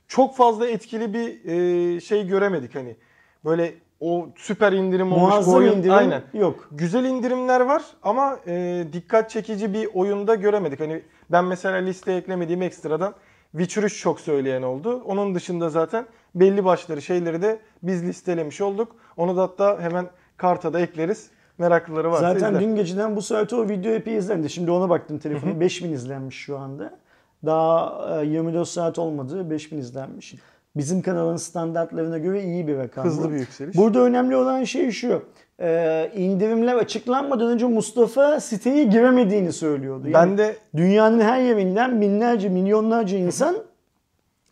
Çok 0.09 0.37
fazla 0.37 0.67
etkili 0.67 1.15
bir 1.15 1.45
e, 1.45 2.01
şey 2.01 2.27
göremedik 2.27 2.75
hani. 2.75 2.97
Böyle 3.45 3.75
o 4.01 4.29
süper 4.37 4.73
indirim 4.73 5.13
olmuş 5.13 5.23
bu 5.25 5.29
Muazzam 5.29 5.55
oyun. 5.55 5.73
indirim 5.77 5.93
Aynen. 5.95 6.23
yok. 6.35 6.69
Güzel 6.73 7.05
indirimler 7.05 7.61
var 7.61 7.83
ama 8.03 8.39
e, 8.47 8.85
dikkat 8.93 9.31
çekici 9.31 9.75
bir 9.75 9.89
oyunda 9.95 10.35
göremedik. 10.35 10.81
Hani 10.81 11.03
ben 11.33 11.45
mesela 11.45 11.77
listeye 11.77 12.19
eklemediğim 12.19 12.63
ekstradan 12.63 13.15
Witcher 13.53 13.83
3 13.83 14.01
çok 14.01 14.21
söyleyen 14.21 14.63
oldu. 14.63 15.03
Onun 15.07 15.35
dışında 15.35 15.69
zaten 15.71 16.07
belli 16.35 16.65
başları 16.65 17.03
şeyleri 17.03 17.43
de 17.43 17.59
biz 17.83 18.05
listelemiş 18.09 18.61
olduk. 18.61 18.97
Onu 19.17 19.37
da 19.37 19.43
hatta 19.43 19.81
hemen 19.81 20.07
karta 20.37 20.73
da 20.73 20.81
ekleriz. 20.81 21.31
Meraklıları 21.59 22.11
varsa 22.11 22.33
Zaten 22.35 22.49
izler. 22.49 22.61
dün 22.61 22.77
geceden 22.77 23.17
bu 23.17 23.23
saate 23.23 23.57
o 23.57 23.69
video 23.69 23.93
epey 23.93 24.17
izlendi. 24.17 24.51
Şimdi 24.51 24.71
ona 24.71 24.91
baktım 24.91 25.19
telefonu. 25.19 25.61
5000 25.61 25.93
izlenmiş 25.93 26.37
şu 26.37 26.59
anda. 26.59 26.99
Daha 27.47 28.23
e, 28.23 28.27
24 28.27 28.69
saat 28.69 28.99
olmadı. 28.99 29.51
5000 29.51 29.79
izlenmiş. 29.79 30.35
Bizim 30.79 31.03
kanalın 31.03 31.37
standartlarına 31.37 32.19
göre 32.19 32.43
iyi 32.45 32.69
bir 32.69 32.77
rakam. 32.77 33.05
Hızlı 33.05 33.31
bir 33.31 33.39
yükseliş. 33.39 33.77
Burada 33.77 34.01
önemli 34.01 34.37
olan 34.37 34.65
şey 34.65 34.91
şu. 34.91 35.23
E, 35.61 36.11
indirimler 36.17 36.75
açıklanmadan 36.75 37.49
önce 37.49 37.67
Mustafa 37.67 38.41
siteye 38.41 38.85
giremediğini 38.85 39.53
söylüyordu. 39.53 40.09
Yani 40.09 40.15
ben 40.15 40.39
de 40.39 40.57
dünyanın 40.77 41.21
her 41.21 41.41
yerinden 41.41 42.01
binlerce, 42.01 42.49
milyonlarca 42.49 43.19
insan 43.19 43.57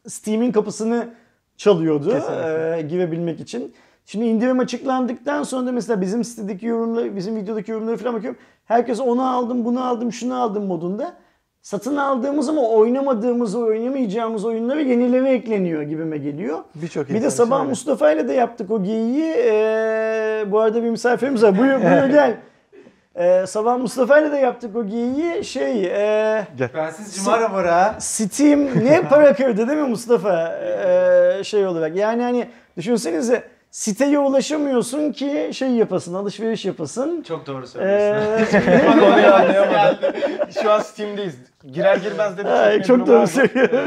Steam'in 0.06 0.52
kapısını 0.52 1.08
çalıyordu 1.56 2.10
Kesinlikle. 2.10 2.76
e, 2.78 2.82
girebilmek 2.82 3.40
için. 3.40 3.74
Şimdi 4.06 4.24
indirim 4.24 4.58
açıklandıktan 4.58 5.42
sonra 5.42 5.66
da 5.66 5.72
mesela 5.72 6.00
bizim 6.00 6.24
sitedeki 6.24 6.66
yorumları, 6.66 7.16
bizim 7.16 7.36
videodaki 7.36 7.70
yorumları 7.70 7.96
falan 7.96 8.14
bakıyorum. 8.14 8.40
Herkes 8.64 9.00
onu 9.00 9.28
aldım, 9.36 9.64
bunu 9.64 9.84
aldım, 9.84 10.12
şunu 10.12 10.40
aldım 10.40 10.66
modunda. 10.66 11.16
Satın 11.66 11.96
aldığımız 11.96 12.48
ama 12.48 12.62
oynamadığımız, 12.62 13.54
oynamayacağımız 13.54 14.44
oyunlara 14.44 14.80
yenileri 14.80 15.28
ekleniyor 15.28 15.82
gibime 15.82 16.18
geliyor. 16.18 16.58
birçok 16.74 17.08
Bir 17.08 17.22
de 17.22 17.30
sabah 17.30 17.58
için 17.58 17.68
Mustafa 17.68 18.12
ile 18.12 18.28
de 18.28 18.32
yaptık 18.32 18.70
o 18.70 18.82
geyiği. 18.82 19.34
Ee, 19.38 20.44
bu 20.46 20.60
arada 20.60 20.82
bir 20.82 20.90
misafirimiz 20.90 21.42
var. 21.42 21.58
Buyur, 21.58 21.74
buyur 21.74 22.06
gel. 22.06 22.36
Ee, 23.16 23.44
sabah 23.46 23.78
Mustafa 23.78 24.18
ile 24.18 24.32
de 24.32 24.36
yaptık 24.36 24.76
o 24.76 24.86
geyiği. 24.86 25.44
Şey, 25.44 25.84
e, 25.84 26.46
Bensiz 26.74 27.16
cumara 27.16 27.52
var 27.52 27.66
ha. 27.66 27.96
Steam 27.98 28.60
ne 28.84 29.02
para 29.08 29.34
kırdı 29.34 29.68
değil 29.68 29.78
mi 29.78 29.88
Mustafa? 29.88 30.58
Ee, 30.58 31.44
şey 31.44 31.66
olarak. 31.66 31.96
Yani 31.96 32.22
hani 32.22 32.48
düşünsenize 32.76 33.42
siteye 33.76 34.18
ulaşamıyorsun 34.18 35.12
ki 35.12 35.50
şey 35.52 35.70
yapasın, 35.70 36.14
alışveriş 36.14 36.64
yapasın. 36.64 37.22
Çok 37.22 37.46
doğru 37.46 37.62
Ee, 37.62 37.66
söylüyorsun. 37.66 38.58
Konuyu 38.92 39.34
anlayamadım. 39.34 40.12
Şu 40.62 40.70
an 40.72 40.80
Steam'deyiz. 40.80 41.34
Girer 41.72 41.96
girmez 41.96 42.38
de 42.38 42.44
bir 42.44 42.50
ay, 42.50 42.72
çekme 42.72 42.86
çok 42.86 43.06
doğru 43.06 43.26
söylüyorsun. 43.26 43.78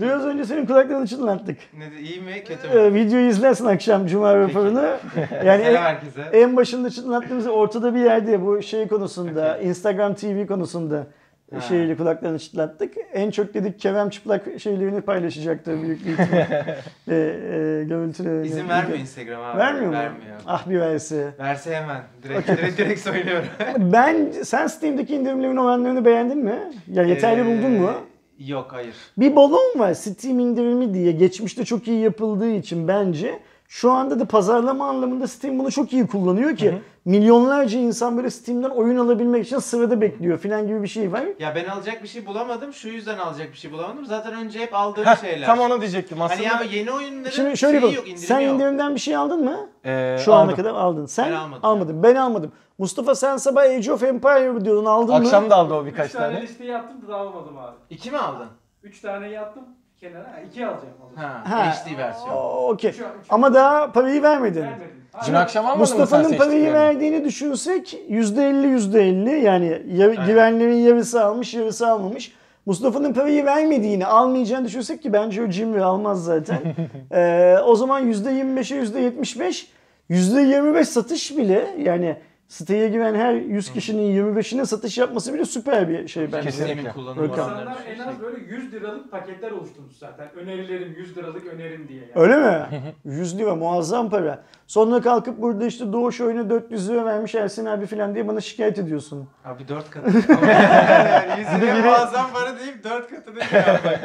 Biraz 0.00 0.24
önce 0.24 0.44
senin 0.44 0.66
kulaklarını 0.66 1.06
çınlattık. 1.06 1.56
Ne 1.78 1.90
de, 1.90 2.00
iyi 2.00 2.20
mi 2.20 2.44
kötü 2.44 2.68
mü? 2.68 2.74
Ee, 2.80 2.94
videoyu 2.94 3.28
izlersin 3.28 3.64
akşam 3.66 4.06
Cuma 4.06 4.36
raporunu. 4.36 4.84
Yani 5.44 5.64
Selam 5.64 5.82
herkese. 5.82 6.22
En 6.32 6.56
başında 6.56 6.90
çıtlattığımız 6.90 7.46
ortada 7.46 7.94
bir 7.94 8.00
yerde 8.00 8.46
bu 8.46 8.62
şey 8.62 8.88
konusunda, 8.88 9.58
Instagram 9.58 10.14
TV 10.14 10.46
konusunda 10.46 11.06
Ha. 11.54 11.60
şeyle 11.60 11.96
kulaklarını 11.96 12.38
çıtlattık. 12.38 12.94
En 13.12 13.30
çok 13.30 13.54
dedik 13.54 13.80
Kerem 13.80 14.10
çıplak 14.10 14.46
şeylerini 14.58 15.00
paylaşacaktır 15.00 15.82
büyük 15.82 16.06
bir 16.06 16.12
ihtimal. 16.12 16.40
e, 17.08 17.14
e, 17.14 17.84
görüntülerini. 17.84 18.46
İzin 18.46 18.68
vermiyor 18.68 18.98
Instagram 18.98 19.42
abi. 19.42 19.58
Vermiyor 19.58 19.86
mu? 19.86 19.92
Vermiyor. 19.92 20.36
Ah 20.46 20.70
bir 20.70 20.80
verse. 20.80 21.30
Verse 21.38 21.76
hemen. 21.76 22.00
Direkt 22.22 22.48
direkt, 22.48 22.78
direkt 22.78 23.00
söylüyorum. 23.00 23.46
Ben, 23.78 24.30
sen 24.44 24.66
Steam'deki 24.66 25.14
indirimlerin 25.14 25.56
oranlarını 25.56 26.04
beğendin 26.04 26.38
mi? 26.38 26.58
Ya 26.92 27.02
yeterli 27.02 27.40
Ee, 27.40 27.44
buldun 27.46 27.70
mu? 27.72 27.92
Yok 28.38 28.66
hayır. 28.72 28.94
Bir 29.18 29.36
balon 29.36 29.78
var 29.78 29.94
Steam 29.94 30.38
indirimi 30.38 30.94
diye. 30.94 31.12
Geçmişte 31.12 31.64
çok 31.64 31.88
iyi 31.88 32.00
yapıldığı 32.00 32.50
için 32.50 32.88
bence. 32.88 33.40
Şu 33.72 33.90
anda 33.92 34.20
da 34.20 34.24
pazarlama 34.24 34.88
anlamında 34.88 35.28
Steam 35.28 35.58
bunu 35.58 35.70
çok 35.70 35.92
iyi 35.92 36.06
kullanıyor 36.06 36.56
ki 36.56 36.82
milyonlarca 37.04 37.78
insan 37.78 38.16
böyle 38.16 38.30
Steam'den 38.30 38.70
oyun 38.70 38.96
alabilmek 38.98 39.46
için 39.46 39.58
sırada 39.58 40.00
bekliyor 40.00 40.38
filan 40.38 40.66
gibi 40.66 40.82
bir 40.82 40.88
şey 40.88 41.12
var. 41.12 41.22
Ya 41.38 41.54
ben 41.54 41.64
alacak 41.64 42.02
bir 42.02 42.08
şey 42.08 42.26
bulamadım. 42.26 42.72
Şu 42.72 42.88
yüzden 42.88 43.18
alacak 43.18 43.52
bir 43.52 43.56
şey 43.56 43.72
bulamadım. 43.72 44.06
Zaten 44.06 44.32
önce 44.34 44.58
hep 44.60 44.74
aldığım 44.74 45.04
Heh, 45.04 45.20
şeyler. 45.20 45.46
tam 45.46 45.58
onu 45.60 45.80
diyecektim 45.80 46.22
aslında. 46.22 46.50
Hani 46.58 46.66
ya 46.72 46.78
yeni 46.78 46.90
oyunların 46.92 47.30
Şimdi 47.30 47.56
şöyle 47.56 47.80
şeyi 47.80 47.82
bak. 47.90 47.96
yok, 47.96 48.04
indirimi 48.08 48.26
Sen 48.26 48.40
yok. 48.40 48.54
indirimden 48.54 48.94
bir 48.94 49.00
şey 49.00 49.16
aldın 49.16 49.44
mı? 49.44 49.68
Ee, 49.84 50.16
Şu 50.24 50.34
ana 50.34 50.42
aldım. 50.42 50.56
kadar 50.56 50.74
aldın. 50.74 51.06
Sen 51.06 51.30
Ben 51.30 51.36
almadım. 51.36 51.64
almadın. 51.64 52.02
Ben 52.02 52.14
almadım. 52.14 52.52
Mustafa 52.78 53.14
sen 53.14 53.36
sabah 53.36 53.62
Age 53.62 53.92
of 53.92 54.02
Empire 54.02 54.64
diyordun 54.64 54.84
aldın 54.84 55.14
mı? 55.14 55.20
Akşam 55.20 55.50
da 55.50 55.56
aldı 55.56 55.74
o 55.74 55.82
Üç 55.84 55.92
birkaç 55.92 56.12
tane 56.12 56.34
tane. 56.34 56.42
listeyi 56.42 56.70
yaptım 56.70 57.08
da 57.08 57.16
almadım 57.16 57.58
abi. 57.58 57.76
İki 57.90 58.10
mi 58.10 58.18
aldın? 58.18 58.46
Üç 58.82 59.00
tane 59.00 59.28
yaptım 59.28 59.62
kenara. 60.00 60.24
Ha, 60.24 60.40
iki 60.50 60.66
alacağım. 60.66 60.94
Ha, 61.16 61.42
Ha, 61.44 61.70
HD 61.72 61.98
versiyon. 61.98 62.36
Okey. 62.72 62.92
Ama 63.28 63.54
daha 63.54 63.92
parayı 63.92 64.22
vermedin. 64.22 64.60
Vermedim. 64.62 64.86
Dün 65.26 65.34
akşam 65.34 65.66
almadın 65.66 65.80
mı 65.80 65.86
sen 65.86 65.98
Mustafa'nın 66.00 66.22
parayı 66.38 66.38
seçtiklerini? 66.60 66.74
verdiğini 66.74 67.24
düşünsek 67.24 67.98
%50 68.08 68.66
%50 68.66 69.30
yani 69.44 69.82
ya- 69.92 70.08
Aynen. 70.08 70.26
güvenlerin 70.26 70.74
yarısı 70.76 71.24
almış 71.24 71.54
yarısı 71.54 71.88
almamış. 71.90 72.32
Mustafa'nın 72.66 73.12
parayı 73.12 73.44
vermediğini 73.44 74.06
almayacağını 74.06 74.64
düşünsek 74.66 75.02
ki 75.02 75.12
bence 75.12 75.42
o 75.42 75.50
Jimmy 75.50 75.80
almaz 75.82 76.24
zaten. 76.24 76.58
Ee, 77.12 77.56
o 77.66 77.76
zaman 77.76 78.12
%25'e 78.12 78.76
%75 78.76 79.66
%25 80.10 80.84
satış 80.84 81.36
bile 81.36 81.66
yani 81.78 82.16
siteye 82.50 82.88
giren 82.88 83.14
her 83.14 83.34
100 83.34 83.72
kişinin 83.72 84.34
25'ine 84.34 84.66
satış 84.66 84.98
yapması 84.98 85.34
bile 85.34 85.44
süper 85.44 85.88
bir 85.88 86.08
şey 86.08 86.32
bence. 86.32 86.40
Kesinlikle. 86.40 86.92
Kullanım 86.92 87.22
Rakam. 87.22 87.46
oranları 87.46 87.70
İnsanlar 87.70 87.86
en 87.86 87.98
az 87.98 88.20
böyle 88.20 88.38
100 88.44 88.72
liralık 88.72 89.10
paketler 89.10 89.50
oluşturmuş 89.50 89.96
zaten. 89.96 90.28
Önerilerim 90.36 90.94
100 90.98 91.16
liralık 91.16 91.46
önerim 91.46 91.88
diye. 91.88 92.00
Yani. 92.00 92.10
Öyle 92.14 92.36
mi? 92.36 92.66
100 93.04 93.38
lira 93.38 93.54
muazzam 93.54 94.10
para. 94.10 94.42
Sonra 94.66 95.00
kalkıp 95.00 95.38
burada 95.38 95.66
işte 95.66 95.92
Doğuş 95.92 96.20
oyuna 96.20 96.50
400 96.50 96.88
lira 96.90 97.04
vermiş 97.04 97.34
Ersin 97.34 97.66
abi 97.66 97.86
falan 97.86 98.14
diye 98.14 98.28
bana 98.28 98.40
şikayet 98.40 98.78
ediyorsun. 98.78 99.28
Abi 99.44 99.68
dört 99.68 99.90
katı. 99.90 100.10
yani 100.42 101.40
yüzüne 101.40 101.82
muazzam 101.82 102.26
para 102.32 102.58
deyip 102.58 102.84
dört 102.84 103.10
katını 103.10 103.34
diyor 103.34 103.64
abi. 103.64 103.98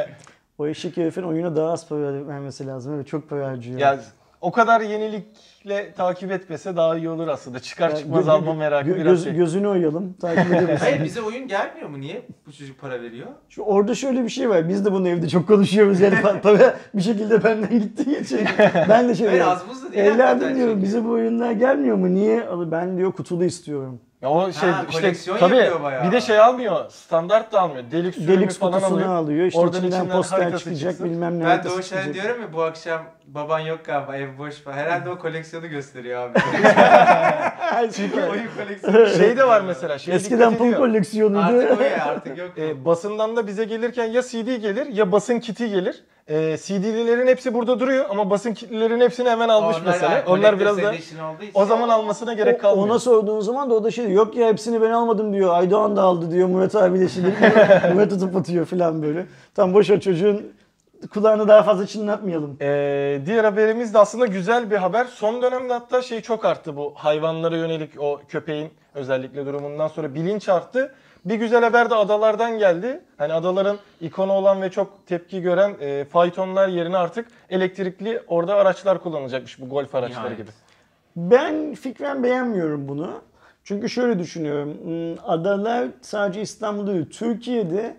O 0.57 0.67
eşek 0.67 0.97
herifin 0.97 1.23
oyuna 1.23 1.55
daha 1.55 1.71
az 1.71 1.89
para 1.89 2.27
vermesi 2.27 2.67
lazım. 2.67 2.95
Evet 2.95 3.07
çok 3.07 3.29
para 3.29 3.47
harcıyor. 3.47 3.79
Ya 3.79 3.99
o 4.41 4.51
kadar 4.51 4.81
yenilikle 4.81 5.93
takip 5.93 6.31
etmese 6.31 6.75
daha 6.75 6.97
iyi 6.97 7.09
olur 7.09 7.27
aslında. 7.27 7.59
Çıkar 7.59 7.89
Ya 7.89 7.95
çıkmaz 7.95 8.25
gö- 8.25 8.31
alma 8.31 8.53
merakı 8.53 8.89
gö- 8.89 8.95
biraz 8.95 9.05
göz- 9.19 9.23
şey. 9.23 9.33
Gözünü 9.33 9.67
oyalım. 9.67 10.13
Takip 10.21 10.45
edebilirsin. 10.53 10.75
Hayır 10.85 11.03
bize 11.03 11.21
oyun 11.21 11.47
gelmiyor 11.47 11.89
mu? 11.89 11.99
Niye 12.01 12.21
bu 12.47 12.51
çocuk 12.53 12.81
para 12.81 13.01
veriyor? 13.01 13.27
Şu 13.49 13.61
orada 13.61 13.95
şöyle 13.95 14.23
bir 14.23 14.29
şey 14.29 14.49
var. 14.49 14.69
Biz 14.69 14.85
de 14.85 14.91
bunu 14.91 15.07
evde 15.09 15.27
çok 15.29 15.47
konuşuyoruz. 15.47 15.99
Yani 16.01 16.15
para 16.43 16.75
bir 16.93 17.01
şekilde 17.01 17.43
benden 17.43 17.79
gittiği 17.79 18.19
için. 18.21 18.39
Ben 18.89 19.09
de 19.09 19.15
şey 19.15 19.27
Hayır 19.27 19.39
diyorum. 19.39 19.53
az 19.57 19.69
buz 19.69 19.83
da 19.83 19.91
değil. 19.93 20.05
Evladım 20.05 20.55
diyorum 20.55 20.81
bize 20.81 21.05
bu 21.05 21.09
oyunlar 21.09 21.51
gelmiyor 21.51 21.95
mu? 21.97 22.13
Niye? 22.13 22.43
Alı- 22.47 22.71
Ben 22.71 22.97
diyor 22.97 23.11
kutulu 23.11 23.43
istiyorum. 23.43 23.99
Ya 24.25 24.31
o 24.31 24.51
şey 24.51 24.69
Ha, 24.69 24.85
işte 24.89 24.99
koleksiyon 25.01 25.37
tabii 25.37 25.55
yapıyor 25.55 25.83
bayağı. 25.83 26.07
bir 26.07 26.11
de 26.11 26.21
şey 26.21 26.39
almıyor. 26.39 26.89
Standart 26.89 27.51
da 27.51 27.61
almıyor. 27.61 27.83
Deluxe 27.91 28.21
sürümü 28.21 28.37
Deluxe 28.41 28.59
falan 28.59 28.73
kutusunu 28.73 28.97
alıyor. 28.97 29.15
alıyor. 29.15 29.45
İşte 29.47 29.59
Oradan 29.59 29.79
içinden 29.79 29.97
içinden 29.97 30.17
poster 30.17 30.37
haritası 30.41 30.63
çıkacak 30.63 30.91
çıksın. 30.91 31.09
bilmem 31.09 31.39
ne 31.39 31.43
Ben 31.43 31.49
haritası 31.49 31.75
Doğuş'a 31.75 31.89
çıkacak. 32.01 32.13
diyorum 32.13 32.41
ya 32.41 32.53
bu 32.53 32.63
akşam 32.63 33.01
baban 33.27 33.59
yok 33.59 33.85
galiba 33.85 34.15
ev 34.17 34.37
boş 34.37 34.55
falan. 34.55 34.77
Herhalde 34.77 35.09
o 35.09 35.17
koleksiyonu 35.19 35.67
gösteriyor 35.67 36.21
abi. 36.29 36.39
Çünkü 37.95 38.21
Oyun 38.23 38.47
koleksiyonu. 38.57 39.09
Şey 39.09 39.37
de 39.37 39.47
var 39.47 39.61
mesela. 39.61 39.97
Şey 39.99 40.15
eskiden 40.15 40.57
pul 40.57 40.73
koleksiyonuydu. 40.73 41.43
Artık 41.45 41.79
o 41.79 41.83
ya 41.83 42.05
artık 42.05 42.37
yok. 42.37 42.51
E, 42.57 42.85
basından 42.85 43.35
da 43.35 43.47
bize 43.47 43.63
gelirken 43.65 44.05
ya 44.05 44.21
CD 44.21 44.55
gelir 44.61 44.85
ya 44.87 45.11
basın 45.11 45.39
kiti 45.39 45.69
gelir. 45.69 46.03
E, 46.27 46.57
CD'lilerin 46.57 47.27
hepsi 47.27 47.53
burada 47.53 47.79
duruyor 47.79 48.05
ama 48.09 48.29
basın 48.29 48.53
kitlerin 48.53 49.01
hepsini 49.01 49.29
hemen 49.29 49.49
almış 49.49 49.77
mesela. 49.85 50.11
yani 50.13 50.23
Onlar 50.27 50.59
biraz 50.59 50.77
da 50.77 50.93
o 51.53 51.65
zaman 51.65 51.89
almasına 51.89 52.33
gerek 52.33 52.55
O- 52.55 52.61
kalmıyor. 52.61 52.87
Ona 52.87 52.99
sorduğun 52.99 53.39
zaman 53.39 53.69
da 53.69 53.73
o 53.73 53.83
da 53.83 53.91
şey 53.91 54.11
yok 54.11 54.35
ya 54.35 54.47
hepsini 54.47 54.81
ben 54.81 54.91
almadım 54.91 55.33
diyor. 55.33 55.53
Aydoğan 55.53 55.95
da 55.95 56.01
aldı 56.01 56.31
diyor. 56.31 56.47
Murat 56.47 56.75
abi 56.75 56.99
de 56.99 57.09
şimdi 57.09 57.27
Murat 57.93 58.13
atıp 58.13 58.35
atıyor 58.35 58.65
falan 58.65 59.01
böyle. 59.03 59.25
Tam 59.55 59.73
boş 59.73 59.89
ver 59.89 59.99
çocuğun 59.99 60.53
kulağını 61.13 61.47
daha 61.47 61.63
fazla 61.63 61.87
çınlatmayalım. 61.87 62.57
Ee, 62.61 63.21
diğer 63.25 63.43
haberimiz 63.43 63.93
de 63.93 63.99
aslında 63.99 64.25
güzel 64.25 64.71
bir 64.71 64.77
haber. 64.77 65.05
Son 65.05 65.41
dönemde 65.41 65.73
hatta 65.73 66.01
şey 66.01 66.21
çok 66.21 66.45
arttı 66.45 66.77
bu 66.77 66.93
hayvanlara 66.95 67.57
yönelik 67.57 68.01
o 68.01 68.21
köpeğin 68.29 68.69
özellikle 68.93 69.45
durumundan 69.45 69.87
sonra 69.87 70.13
bilinç 70.15 70.49
arttı. 70.49 70.95
Bir 71.25 71.35
güzel 71.35 71.63
haber 71.63 71.89
de 71.89 71.95
adalardan 71.95 72.59
geldi. 72.59 73.01
Hani 73.17 73.33
adaların 73.33 73.77
ikonu 74.01 74.31
olan 74.33 74.61
ve 74.61 74.71
çok 74.71 75.07
tepki 75.07 75.41
gören 75.41 75.75
e, 75.79 76.05
faytonlar 76.05 76.67
yerine 76.67 76.97
artık 76.97 77.27
elektrikli 77.49 78.21
orada 78.27 78.55
araçlar 78.55 79.03
kullanılacakmış 79.03 79.61
bu 79.61 79.69
golf 79.69 79.95
araçları 79.95 80.33
gibi. 80.33 80.49
Ben 81.15 81.75
fikren 81.75 82.23
beğenmiyorum 82.23 82.87
bunu. 82.87 83.21
Çünkü 83.63 83.89
şöyle 83.89 84.19
düşünüyorum. 84.19 84.73
hmm, 84.83 85.29
Adalar 85.29 85.87
sadece 86.01 86.41
İstanbul'da 86.41 86.93
değil, 86.93 87.09
Türkiye'de 87.09 87.95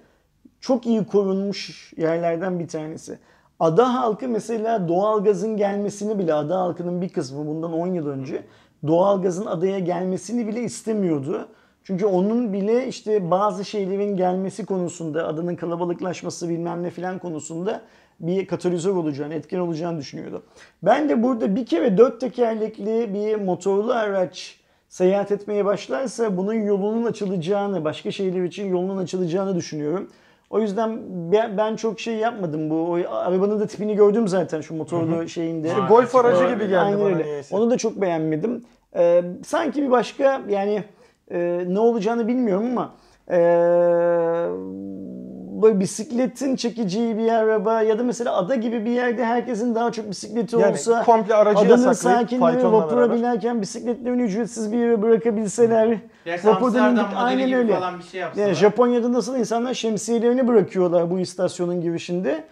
çok 0.61 0.87
iyi 0.87 1.05
korunmuş 1.07 1.93
yerlerden 1.97 2.59
bir 2.59 2.69
tanesi. 2.69 3.19
Ada 3.61 3.95
halkı 3.95 4.29
mesela 4.29 4.89
doğalgazın 4.89 5.57
gelmesini 5.57 6.19
bile, 6.19 6.35
ada 6.35 6.61
halkının 6.61 7.03
bir 7.03 7.09
kısmı 7.09 7.47
bundan 7.47 7.73
10 7.73 7.87
yıl 7.87 8.07
önce 8.07 8.43
doğalgazın 8.87 9.47
adaya 9.47 9.79
gelmesini 9.79 10.47
bile 10.47 10.61
istemiyordu. 10.61 11.49
Çünkü 11.87 12.07
onun 12.07 12.53
bile 12.53 12.87
işte 12.87 13.31
bazı 13.31 13.65
şeylerin 13.65 14.17
gelmesi 14.17 14.67
konusunda, 14.67 15.27
adanın 15.27 15.57
kalabalıklaşması 15.57 16.49
bilmem 16.49 16.83
ne 16.83 16.91
filan 16.91 17.19
konusunda 17.19 17.83
bir 18.21 18.47
katalizör 18.47 18.95
olacağını, 18.95 19.35
etken 19.35 19.59
olacağını 19.59 19.99
düşünüyordu. 19.99 20.43
Ben 20.83 21.09
de 21.09 21.23
burada 21.23 21.57
bir 21.57 21.67
kere 21.67 21.99
dört 21.99 22.21
tekerlekli 22.21 23.15
bir 23.15 23.35
motorlu 23.35 23.93
araç 23.93 24.61
seyahat 24.89 25.33
etmeye 25.33 25.65
başlarsa 25.65 26.37
bunun 26.37 26.55
yolunun 26.55 27.05
açılacağını, 27.05 27.85
başka 27.85 28.11
şeyler 28.11 28.43
için 28.43 28.71
yolunun 28.71 28.97
açılacağını 28.97 29.57
düşünüyorum. 29.57 30.11
O 30.51 30.61
yüzden 30.61 31.01
ben, 31.33 31.77
çok 31.77 32.01
şey 32.01 32.15
yapmadım 32.15 32.71
bu. 32.71 32.75
O, 32.75 32.99
arabanın 33.11 33.61
da 33.61 33.67
tipini 33.67 33.97
gördüm 33.97 34.29
zaten 34.29 34.61
şu 34.61 34.75
motorlu 34.75 35.29
şeyinde. 35.29 35.71
Ha, 35.71 35.87
golf 35.89 36.17
aracı 36.17 36.55
gibi 36.55 36.65
geldi 36.65 36.79
Aynen 36.79 37.01
bana 37.01 37.09
öyle. 37.09 37.25
niyeyse. 37.25 37.57
Onu 37.57 37.71
da 37.71 37.77
çok 37.77 38.01
beğenmedim. 38.01 38.65
Ee, 38.97 39.23
sanki 39.45 39.83
bir 39.83 39.91
başka 39.91 40.41
yani 40.49 40.85
e, 41.31 41.65
ne 41.69 41.79
olacağını 41.79 42.29
bilmiyorum 42.29 42.67
ama 42.71 42.95
e, 43.31 43.39
böyle 45.63 45.81
bisikletin 45.81 46.57
çekeceği 46.57 47.19
bir 47.19 47.33
araba 47.33 47.83
ya 47.83 47.99
da 47.99 48.03
mesela 48.03 48.37
ada 48.37 48.55
gibi 48.55 48.85
bir 48.85 48.91
yerde 48.91 49.25
herkesin 49.25 49.75
daha 49.75 49.93
çok 49.93 50.11
bisikleti 50.11 50.57
Yani 50.57 50.73
olsa 50.73 51.03
komple 51.03 51.35
aracı 51.35 51.59
adanın 51.59 51.93
sakinleri 51.93 52.73
vapura 52.73 52.97
beraber. 52.97 53.19
binerken 53.19 53.63
bisikletlerini 53.63 54.23
ücretsiz 54.23 54.73
bir 54.73 54.79
yere 54.79 55.03
bırakabilseler. 55.03 55.99
Ya 56.25 56.37
Vapurdan 56.45 56.93
indik, 56.93 57.05
aynen 57.17 57.53
öyle. 57.53 57.75
falan 57.75 57.99
bir 57.99 58.05
şey 58.05 58.21
yapsalar. 58.21 58.47
Yani 58.47 58.55
Japonya'da 58.55 59.13
nasıl 59.13 59.37
insanlar 59.37 59.75
şemsiyelerini 59.75 60.49
bırakıyorlar 60.49 61.11
bu 61.11 61.19
istasyonun 61.19 61.81
girişinde. 61.81 62.45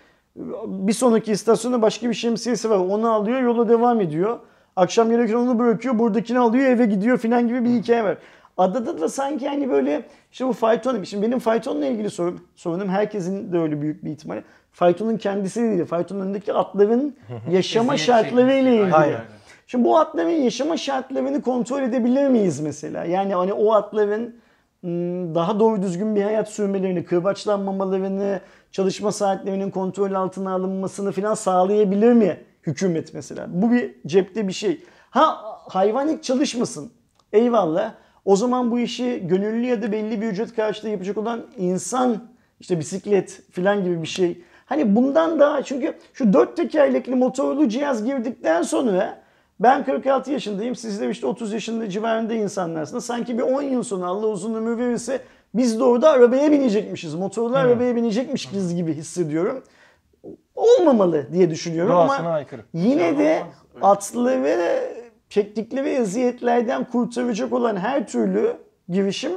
Bir 0.67 0.93
sonraki 0.93 1.33
istasyonda 1.33 1.83
başka 1.83 2.09
bir 2.09 2.15
şemsiyesi 2.15 2.71
var. 2.71 2.77
Onu 2.77 3.13
alıyor 3.13 3.41
yola 3.41 3.69
devam 3.69 4.01
ediyor. 4.01 4.39
Akşam 4.77 5.11
gelirken 5.11 5.35
onu 5.35 5.59
bırakıyor 5.59 5.99
buradakini 5.99 6.39
alıyor 6.39 6.65
eve 6.65 6.87
gidiyor 6.87 7.19
filan 7.19 7.49
gibi 7.49 7.65
bir 7.65 7.71
hikaye 7.71 8.05
var. 8.05 8.19
Adada 8.57 9.01
da 9.01 9.09
sanki 9.09 9.49
hani 9.49 9.71
böyle 9.71 10.05
işte 10.33 10.47
bu 10.47 10.53
fayton. 10.53 11.03
Şimdi 11.03 11.27
benim 11.27 11.39
faytonla 11.39 11.87
ilgili 11.87 12.11
sorun, 12.11 12.41
sorunum 12.57 12.89
herkesin 12.89 13.53
de 13.53 13.59
öyle 13.59 13.83
büyük 13.83 14.05
bir 14.05 14.11
ihtimalle. 14.11 14.45
Faytonun 14.73 15.17
kendisi 15.17 15.63
değil. 15.63 15.85
Faytonun 15.85 16.21
önündeki 16.21 16.53
atların 16.53 17.17
yaşama 17.51 17.95
Eziyet 17.95 18.07
şartları 18.07 18.53
ile 18.53 18.61
çekmiş. 18.63 18.81
ilgili. 18.81 18.95
Aynen. 18.95 19.21
Şimdi 19.67 19.85
bu 19.85 19.99
atların 19.99 20.29
yaşama 20.31 20.77
şartlarını 20.77 21.43
kontrol 21.43 21.83
edebilir 21.83 22.29
miyiz 22.29 22.61
mesela? 22.61 23.05
Yani 23.05 23.35
hani 23.35 23.53
o 23.53 23.73
atların 23.73 24.37
ım, 24.85 25.35
daha 25.35 25.61
doğru 25.61 25.83
düzgün 25.83 26.17
bir 26.17 26.23
hayat 26.23 26.49
sürmelerini, 26.49 27.05
kırbaçlanmamalarını, 27.05 28.41
çalışma 28.73 29.13
saatlerinin 29.13 29.71
kontrol 29.71 30.13
altına 30.13 30.53
alınmasını 30.55 31.13
falan 31.13 31.35
sağlayabilir 31.35 32.13
mi 32.13 32.41
hükümet 32.63 33.15
mesela? 33.15 33.47
Bu 33.49 33.73
bir 33.73 33.95
cepte 34.07 34.49
bir 34.49 34.53
şey. 34.53 34.85
Ha 35.11 35.39
hayvan 35.69 36.09
hiç 36.09 36.25
çalışmasın. 36.25 36.91
Eyvallah. 37.33 37.95
O 38.25 38.37
zaman 38.37 38.71
bu 38.71 38.79
işi 38.79 39.23
gönüllü 39.27 39.67
ya 39.67 39.83
da 39.83 39.93
belli 39.93 40.21
bir 40.21 40.27
ücret 40.27 40.55
karşılığı 40.57 40.91
yapacak 40.91 41.19
olan 41.19 41.47
insan 41.57 42.23
işte 42.61 42.79
bisiklet 42.79 43.43
falan 43.53 43.85
gibi 43.85 44.03
bir 44.03 44.07
şey. 44.07 44.43
Hani 44.67 44.97
bundan 44.97 45.41
daha 45.41 45.63
çünkü 45.63 45.95
şu 46.13 46.33
dört 46.33 46.57
tekerlekli 46.57 47.15
motorlu 47.15 47.69
cihaz 47.69 48.05
girdikten 48.05 48.63
sonra 48.63 49.23
ben 49.61 49.85
46 49.85 50.33
yaşındayım. 50.33 50.77
Siz 50.77 51.01
de 51.01 51.11
işte 51.11 51.27
30 51.27 51.53
yaşında 51.53 51.89
civarında 51.89 52.35
insanlarsınız. 52.35 53.05
Sanki 53.07 53.39
bir 53.39 53.43
10 53.43 53.63
yıl 53.63 53.83
sonra 53.83 54.07
Allah 54.07 54.27
uzun 54.27 54.55
ömür 54.55 54.79
verirse 54.79 55.21
biz 55.55 55.79
de 55.79 55.85
orada 55.85 56.11
arabaya 56.11 56.53
binecekmişiz. 56.53 57.15
Motorlu 57.15 57.57
arabaya 57.57 57.97
binecekmişiz 57.97 58.75
gibi 58.75 58.95
hissediyorum. 58.95 59.65
Olmamalı 60.55 61.33
diye 61.33 61.51
düşünüyorum 61.51 61.93
Doğasına 61.93 62.19
ama 62.19 62.31
aykırı. 62.31 62.63
yine 62.75 63.19
de 63.19 63.43
Olmaz. 63.43 63.55
Öyle. 63.75 63.85
Atları 65.35 65.45
çektikleri 65.47 65.89
eziyetlerden 65.89 66.85
kurtaracak 66.85 67.53
olan 67.53 67.77
her 67.77 68.07
türlü 68.07 68.57
girişim 68.89 69.33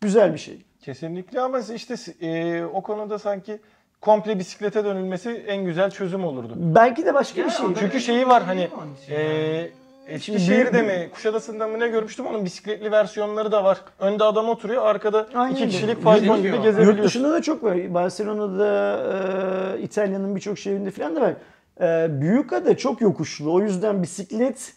güzel 0.00 0.32
bir 0.32 0.38
şey. 0.38 0.62
Kesinlikle 0.80 1.40
ama 1.40 1.58
işte 1.74 1.94
e, 2.20 2.64
o 2.64 2.82
konuda 2.82 3.18
sanki 3.18 3.58
komple 4.00 4.38
bisiklete 4.38 4.84
dönülmesi 4.84 5.30
en 5.30 5.64
güzel 5.64 5.90
çözüm 5.90 6.24
olurdu. 6.24 6.54
Belki 6.56 7.04
de 7.04 7.14
başka 7.14 7.40
Yani 7.40 7.50
bir 7.50 7.54
şey. 7.54 7.66
Çünkü 7.80 8.00
şeyi 8.00 8.26
var 8.26 8.42
hani 8.42 8.68
Onun 8.76 8.94
için 8.94 9.14
e. 9.14 9.70
Eskişehir'de 10.06 10.82
mi, 10.82 11.10
Kuşadası'nda 11.14 11.68
mı 11.68 11.80
ne 11.80 11.88
görmüştüm 11.88 12.26
onun 12.26 12.44
bisikletli 12.44 12.90
versiyonları 12.90 13.52
da 13.52 13.64
var. 13.64 13.78
Önde 13.98 14.24
adam 14.24 14.48
oturuyor, 14.48 14.86
arkada 14.86 15.28
Aynen 15.34 15.54
iki 15.54 15.68
kişilik 15.68 16.02
fayton 16.02 16.36
gibi 16.36 16.46
Yürüyor. 16.46 16.54
Yurt 16.54 16.64
gezebiliyorsun. 16.64 17.04
dışında 17.04 17.32
da 17.32 17.42
çok 17.42 17.62
var. 17.62 17.94
Barcelona'da, 17.94 19.76
e, 19.78 19.82
İtalya'nın 19.82 20.36
birçok 20.36 20.58
şehrinde 20.58 20.90
falan 20.90 21.16
da 21.16 21.20
var. 21.20 21.34
E, 21.80 22.20
Büyükada 22.20 22.76
çok 22.76 23.00
yokuşlu. 23.00 23.52
O 23.52 23.60
yüzden 23.60 24.02
bisiklet 24.02 24.72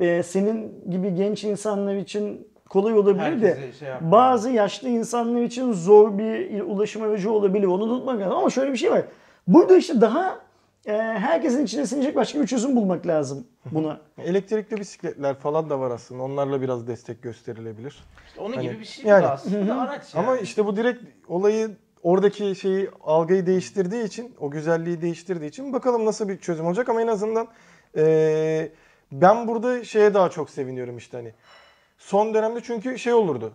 e, 0.00 0.22
senin 0.22 0.84
gibi 0.90 1.14
genç 1.14 1.44
insanlar 1.44 1.94
için 1.96 2.48
kolay 2.68 2.94
olabilir 2.94 3.42
de 3.42 3.48
Herkese 3.48 3.72
şey 3.78 3.88
yapıyor. 3.88 4.12
bazı 4.12 4.50
yaşlı 4.50 4.88
insanlar 4.88 5.42
için 5.42 5.72
zor 5.72 6.18
bir 6.18 6.60
ulaşım 6.60 7.02
aracı 7.02 7.30
olabilir. 7.32 7.66
Onu 7.66 7.82
unutmak 7.84 8.20
lazım. 8.20 8.36
Ama 8.38 8.50
şöyle 8.50 8.72
bir 8.72 8.76
şey 8.76 8.90
var. 8.90 9.02
Burada 9.46 9.76
işte 9.76 10.00
daha 10.00 10.38
e, 10.86 10.92
herkesin 10.98 11.64
içine 11.64 11.86
sinecek 11.86 12.16
başka 12.16 12.40
bir 12.40 12.46
çözüm 12.46 12.76
bulmak 12.76 13.06
lazım 13.06 13.46
buna. 13.70 14.00
Elektrikli 14.24 14.76
bisikletler 14.76 15.34
falan 15.34 15.70
da 15.70 15.80
var 15.80 15.90
aslında. 15.90 16.22
Onlarla 16.22 16.62
biraz 16.62 16.86
destek 16.86 17.22
gösterilebilir. 17.22 18.04
Onun 18.38 18.52
Hani- 18.52 18.62
gibi 18.68 18.80
bir 18.80 18.84
şey 18.84 19.04
yani. 19.04 19.26
aslında 19.26 19.80
araç 19.80 20.14
yani. 20.14 20.26
Ama 20.26 20.36
işte 20.38 20.66
bu 20.66 20.76
direkt 20.76 21.02
olayı 21.28 21.70
oradaki 22.02 22.54
şeyi 22.54 22.88
algıyı 23.04 23.46
değiştirdiği 23.46 24.04
için, 24.04 24.34
o 24.40 24.50
güzelliği 24.50 25.02
değiştirdiği 25.02 25.48
için 25.50 25.72
bakalım 25.72 26.04
nasıl 26.06 26.28
bir 26.28 26.38
çözüm 26.38 26.66
olacak 26.66 26.88
ama 26.88 27.02
en 27.02 27.06
azından 27.06 27.46
eee, 27.96 28.72
ben 29.12 29.48
burada 29.48 29.84
şeye 29.84 30.14
daha 30.14 30.30
çok 30.30 30.50
seviniyorum 30.50 30.96
işte 30.96 31.16
hani. 31.16 31.32
Son 31.98 32.34
dönemde 32.34 32.60
çünkü 32.62 32.98
şey 32.98 33.12
olurdu. 33.12 33.52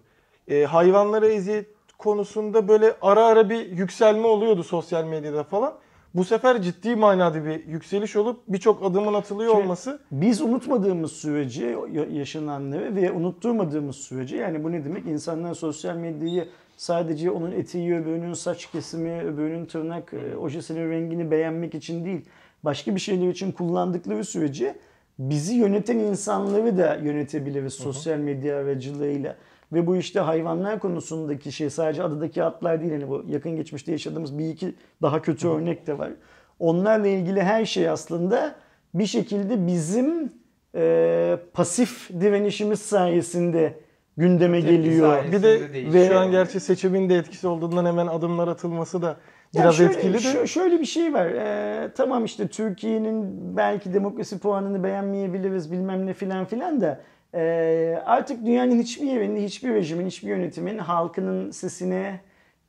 Eee 0.47 0.65
hayvanlara 0.65 1.27
eziyet 1.27 1.65
konusunda 1.97 2.67
böyle 2.67 2.93
ara 3.01 3.25
ara 3.25 3.49
bir 3.49 3.71
yükselme 3.71 4.27
oluyordu 4.27 4.63
sosyal 4.63 5.03
medyada 5.03 5.43
falan. 5.43 5.73
Bu 6.15 6.23
sefer 6.25 6.61
ciddi 6.61 6.95
manada 6.95 7.45
bir 7.45 7.65
yükseliş 7.67 8.15
olup 8.15 8.39
birçok 8.47 8.83
adımın 8.83 9.13
atılıyor 9.13 9.53
Şey- 9.53 9.61
olması 9.61 9.99
Biz 10.11 10.41
unutmadığımız 10.41 11.11
sürece 11.11 11.65
ya- 11.91 12.05
yaşananları 12.11 12.95
ve 12.95 13.11
unutturmadığımız 13.11 13.95
sürece 13.95 14.37
yani 14.37 14.63
bu 14.63 14.71
ne 14.71 14.85
demek? 14.85 15.05
İnsanlar 15.05 15.53
sosyal 15.53 15.95
medyayı 15.95 16.47
sadece 16.77 17.31
onun 17.31 17.51
eteği, 17.51 17.95
öbürünün 17.95 18.33
saç 18.33 18.65
kesimi, 18.71 19.21
öbürünün 19.21 19.65
tırnak 19.65 20.13
e, 20.13 20.37
ojesinin 20.37 20.91
rengini 20.91 21.31
beğenmek 21.31 21.75
için 21.75 22.05
değil, 22.05 22.25
başka 22.63 22.95
bir 22.95 22.99
şeyler 22.99 23.29
için 23.29 23.51
kullandıkları 23.51 24.23
sürece 24.25 24.75
bizi 25.19 25.53
yöneten 25.53 25.99
insanları 25.99 26.77
da 26.77 26.95
yönetebiliriz 26.95 27.73
sosyal 27.73 28.17
medya 28.17 28.57
aracılığıyla. 28.57 29.35
Ve 29.73 29.87
bu 29.87 29.95
işte 29.95 30.19
hayvanlar 30.19 30.79
konusundaki 30.79 31.51
şey 31.51 31.69
sadece 31.69 32.03
adadaki 32.03 32.43
atlar 32.43 32.81
değil. 32.81 32.91
Yani 32.91 33.09
bu 33.09 33.23
yakın 33.27 33.55
geçmişte 33.55 33.91
yaşadığımız 33.91 34.37
bir 34.37 34.49
iki 34.49 34.75
daha 35.01 35.21
kötü 35.21 35.47
örnek 35.47 35.87
de 35.87 35.97
var. 35.97 36.11
Onlarla 36.59 37.07
ilgili 37.07 37.41
her 37.41 37.65
şey 37.65 37.89
aslında 37.89 38.55
bir 38.93 39.05
şekilde 39.05 39.67
bizim 39.67 40.31
e, 40.75 41.37
pasif 41.53 42.09
direnişimiz 42.19 42.79
sayesinde 42.81 43.79
gündeme 44.17 44.61
Tepki 44.61 44.75
geliyor. 44.75 45.23
Bir 45.31 45.43
de 45.43 45.73
değişiyor. 45.73 46.07
şu 46.07 46.19
an 46.19 46.31
gerçi 46.31 46.59
seçimin 46.59 47.09
de 47.09 47.15
etkisi 47.15 47.47
olduğundan 47.47 47.85
hemen 47.85 48.07
adımlar 48.07 48.47
atılması 48.47 49.01
da 49.01 49.17
Biraz 49.59 49.75
şöyle, 49.75 49.93
etkili 49.93 50.13
de. 50.13 50.17
şö- 50.17 50.47
şöyle 50.47 50.79
bir 50.79 50.85
şey 50.85 51.13
var. 51.13 51.25
Ee, 51.25 51.91
tamam 51.97 52.25
işte 52.25 52.47
Türkiye'nin 52.47 53.27
belki 53.57 53.93
demokrasi 53.93 54.39
puanını 54.39 54.83
beğenmeyebiliriz 54.83 55.71
bilmem 55.71 56.05
ne 56.05 56.13
filan 56.13 56.45
filan 56.45 56.81
da 56.81 56.99
ee, 57.35 58.01
artık 58.05 58.45
dünyanın 58.45 58.79
hiçbir 58.79 59.07
yerinde 59.07 59.43
hiçbir 59.43 59.73
rejimin, 59.73 60.05
hiçbir 60.07 60.27
yönetimin 60.27 60.77
halkının 60.77 61.51
sesine 61.51 62.19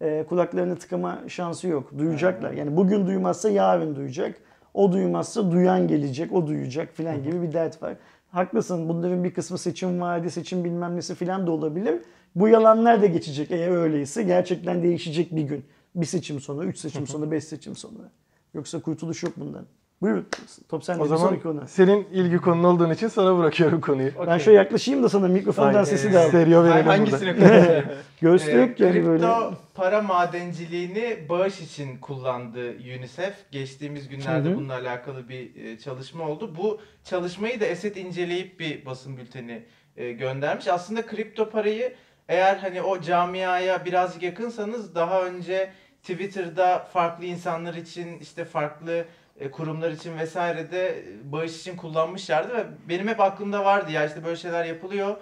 e, 0.01 0.25
kulaklarını 0.29 0.77
tıkama 0.77 1.19
şansı 1.29 1.69
yok. 1.69 1.99
Duyacaklar. 1.99 2.53
Yani 2.53 2.77
bugün 2.77 3.07
duymazsa 3.07 3.51
yarın 3.51 3.97
duyacak. 3.97 4.35
O 4.75 4.93
duymazsa 4.93 5.51
duyan 5.51 5.89
gelecek, 5.89 6.33
o 6.33 6.47
duyacak 6.47 6.89
filan 6.95 7.23
gibi 7.23 7.43
bir 7.43 7.53
dert 7.53 7.83
var. 7.83 7.95
Haklısın. 8.31 8.89
Bunların 8.89 9.25
bir 9.25 9.35
kısmı 9.35 9.59
seçim 9.59 10.01
vaadi, 10.01 10.31
seçim 10.31 10.65
bilmem 10.65 10.97
nesi 10.97 11.15
filan 11.15 11.47
da 11.47 11.51
olabilir. 11.51 11.95
Bu 12.35 12.49
yalanlar 12.49 13.03
da 13.03 13.07
geçecek 13.07 13.51
eğer 13.51 13.71
öyleyse. 13.71 14.23
Gerçekten 14.23 14.83
değişecek 14.83 15.37
bir 15.37 15.43
gün. 15.43 15.65
Bir 15.95 16.07
seçim 16.07 16.41
sonra, 16.41 16.65
üç 16.65 16.79
seçim 16.79 17.07
sonra, 17.07 17.31
beş 17.31 17.45
seçim 17.45 17.77
sonra. 17.77 18.11
Yoksa 18.55 18.81
kurtuluş 18.81 19.23
yok 19.23 19.33
bundan. 19.37 19.67
Buyur. 20.01 20.25
Top 20.69 20.85
sende 20.85 21.01
O 21.01 21.05
bir 21.05 21.09
zaman 21.09 21.41
konu. 21.41 21.65
senin 21.69 22.05
ilgi 22.13 22.37
konun 22.37 22.65
olduğun 22.65 22.91
için 22.91 23.09
sana 23.09 23.39
bırakıyorum 23.39 23.81
konuyu. 23.81 24.11
Ben 24.19 24.23
Okey. 24.27 24.39
şöyle 24.39 24.59
yaklaşayım 24.59 25.03
da 25.03 25.09
sana 25.09 25.29
mikrofondan 25.29 25.69
Aynen. 25.69 25.85
sesi 25.85 26.13
de 26.13 26.19
al. 26.19 26.29
Stereo 26.29 26.65
verelim 26.65 26.77
burada. 26.87 26.93
Hangisine 26.99 27.37
konuşayım? 27.37 27.85
Göğüste 28.21 28.51
Ee, 28.53 28.55
yok 28.55 28.81
yani 28.81 28.93
kripto 28.93 29.09
böyle. 29.09 29.27
para 29.75 30.03
madenciliğini 30.03 31.27
bağış 31.29 31.61
için 31.61 31.97
kullandı 31.99 32.71
UNICEF. 32.71 33.35
Geçtiğimiz 33.51 34.09
günlerde 34.09 34.49
Hı 34.49 34.53
hı. 34.53 34.57
bununla 34.57 34.75
alakalı 34.75 35.29
bir 35.29 35.65
e, 35.65 35.79
çalışma 35.79 36.29
oldu. 36.29 36.55
Bu 36.59 36.81
çalışmayı 37.05 37.61
da 37.61 37.65
Esed 37.65 37.97
inceleyip 37.97 38.61
bir 38.61 38.87
basın 38.87 39.17
bülteni 39.17 39.65
e, 39.97 40.13
göndermiş. 40.13 40.69
Aslında 40.69 41.07
kripto 41.07 41.51
parayı 41.51 41.95
eğer 42.29 42.57
hani 42.57 42.83
o 42.83 43.01
camiaya 43.01 43.85
birazcık 43.85 44.23
yakınsanız 44.23 44.95
daha 44.95 45.23
önce 45.23 45.73
Twitter'da 46.03 46.79
farklı 46.79 47.25
insanlar 47.25 47.75
için 47.75 48.19
işte 48.19 48.45
farklı 48.45 49.05
e, 49.41 49.51
kurumlar 49.51 49.91
için 49.91 50.19
vesaire 50.19 50.71
de 50.71 51.05
bağış 51.25 51.61
için 51.61 51.77
kullanmışlardı 51.77 52.57
ve 52.57 52.65
benim 52.89 53.09
hep 53.09 53.21
aklımda 53.21 53.65
vardı 53.65 53.93
ya 53.93 54.07
işte 54.07 54.25
böyle 54.25 54.37
şeyler 54.37 54.65
yapılıyor. 54.65 55.17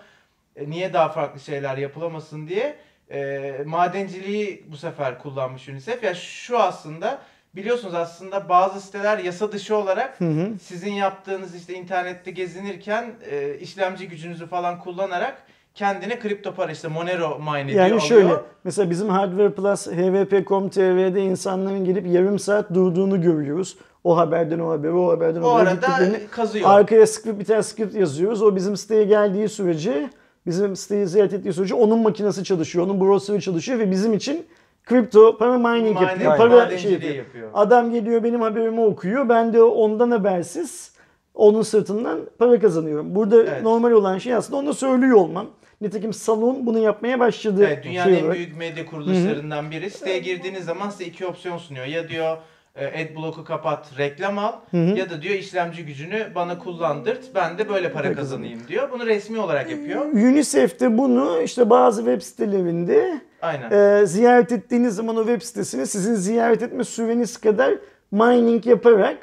E, 0.57 0.71
niye 0.71 0.93
daha 0.93 1.09
farklı 1.09 1.41
şeyler 1.41 1.77
yapılamasın 1.77 2.49
diye 2.49 2.77
e, 3.11 3.53
madenciliği 3.67 4.65
bu 4.69 4.77
sefer 4.77 5.19
kullanmış 5.19 5.69
UNICEF. 5.69 6.03
Ya 6.03 6.15
şu 6.15 6.59
aslında 6.59 7.19
biliyorsunuz 7.57 7.95
aslında 7.95 8.49
bazı 8.49 8.81
siteler 8.81 9.19
yasa 9.19 9.53
dışı 9.53 9.77
olarak 9.77 10.21
Hı 10.21 10.25
hı. 10.25 10.59
sizin 10.63 10.93
yaptığınız 10.93 11.55
işte 11.55 11.75
internette 11.75 12.31
gezinirken 12.31 13.15
e, 13.31 13.59
işlemci 13.59 14.09
gücünüzü 14.09 14.47
falan 14.47 14.81
kullanarak 14.81 15.43
kendine 15.77 16.19
kripto 16.19 16.53
para 16.55 16.73
işte 16.73 16.89
Monero 16.89 17.39
mine 17.39 17.61
ediyor 17.61 17.79
Yani 17.79 17.87
alıyor. 17.89 18.01
şöyle 18.01 18.33
mesela 18.65 18.91
bizim 18.91 19.09
Hardware 19.09 19.51
Plus 19.51 19.87
hvp.com.tr'de 19.87 21.21
insanların 21.23 21.85
gelip 21.85 22.07
yarım 22.07 22.39
saat 22.39 22.75
durduğunu 22.75 23.21
görüyoruz. 23.23 23.77
O 24.05 24.17
haberden 24.17 24.59
o 24.59 24.71
habere, 24.71 24.93
o 24.93 25.11
haberden 25.11 25.43
o 25.43 25.47
o 25.47 25.51
arada 25.51 25.87
kazıyor. 26.31 26.71
Arkaya 26.71 27.07
script 27.07 27.41
bir 27.41 27.45
tane 27.45 27.63
script 27.63 27.95
yazıyoruz. 27.95 28.43
O 28.43 28.57
bizim 28.57 28.77
siteye 28.77 29.05
geldiği 29.05 29.49
sürece, 29.49 30.11
bizim 30.47 30.77
siteyi 30.77 31.07
ziyaret 31.07 31.33
ettiği 31.33 31.53
sürece 31.53 31.75
onun 31.75 31.99
makinesi 31.99 32.45
çalışıyor, 32.45 32.85
onun 32.87 33.01
browser'ı 33.01 33.41
çalışıyor 33.41 33.79
ve 33.79 33.91
bizim 33.91 34.13
için 34.13 34.47
kripto 34.85 35.39
para 35.39 35.59
mining 35.59 35.99
Mine- 35.99 36.03
yapıyor. 36.05 36.37
Para 36.37 36.79
şey 36.79 36.93
yapıyor. 36.93 37.51
Adam 37.55 37.91
geliyor 37.93 38.23
benim 38.25 38.41
haberimi 38.41 38.81
okuyor. 38.81 39.29
Ben 39.29 39.53
de 39.53 39.63
ondan 39.63 40.11
habersiz 40.11 40.93
onun 41.35 41.63
sırtından 41.63 42.19
para 42.39 42.59
kazanıyorum. 42.61 43.15
Burada 43.15 43.43
Evet. 43.43 43.63
normal 43.63 43.91
olan 43.91 44.19
şey 44.19 44.35
aslında 44.35 44.57
onu 44.57 44.75
söylüyor 44.75 45.17
olmam. 45.17 45.47
Nitekim 45.81 46.13
salon 46.13 46.67
bunu 46.67 46.79
yapmaya 46.79 47.21
başladı. 47.21 47.65
Evet, 47.67 47.85
dünyanın 47.85 48.11
şey 48.11 48.19
en 48.19 48.23
olarak. 48.25 48.37
büyük 48.37 48.57
medya 48.57 48.87
kuruluşlarından 48.87 49.71
biri. 49.71 49.91
Siteye 49.91 50.19
girdiğiniz 50.19 50.65
zaman 50.65 50.91
size 50.91 51.05
iki 51.05 51.27
opsiyon 51.27 51.59
sunuyor. 51.59 51.87
Ya 51.87 52.09
diyor 52.09 52.37
e, 52.77 53.05
adblock'u 53.05 53.45
kapat, 53.45 53.99
reklam 53.99 54.39
al 54.39 54.53
ya 54.73 55.11
da 55.11 55.23
diyor 55.23 55.35
işlemci 55.35 55.87
gücünü 55.87 56.27
bana 56.35 56.59
kullandırt. 56.59 57.25
Ben 57.35 57.59
de 57.59 57.69
böyle 57.69 57.93
para 57.93 58.13
kazanayım 58.15 58.61
diyor. 58.69 58.91
Bunu 58.93 59.07
resmi 59.07 59.41
olarak 59.41 59.71
yapıyor. 59.71 60.05
UNICEF 60.05 60.81
de 60.81 60.99
bunu 60.99 61.43
işte 61.43 61.71
bazı 61.71 62.05
web 62.05 62.23
sitelerinde 62.23 63.21
Aynen. 63.43 63.71
e, 63.71 64.07
ziyaret 64.07 64.53
ettiğiniz 64.53 64.95
zaman 64.95 65.17
o 65.17 65.27
web 65.27 65.43
sitesini 65.43 65.87
sizin 65.87 66.15
ziyaret 66.15 66.63
etme 66.63 66.85
süreniz 66.85 67.37
kadar 67.37 67.75
mining 68.13 68.67
yaparak 68.67 69.19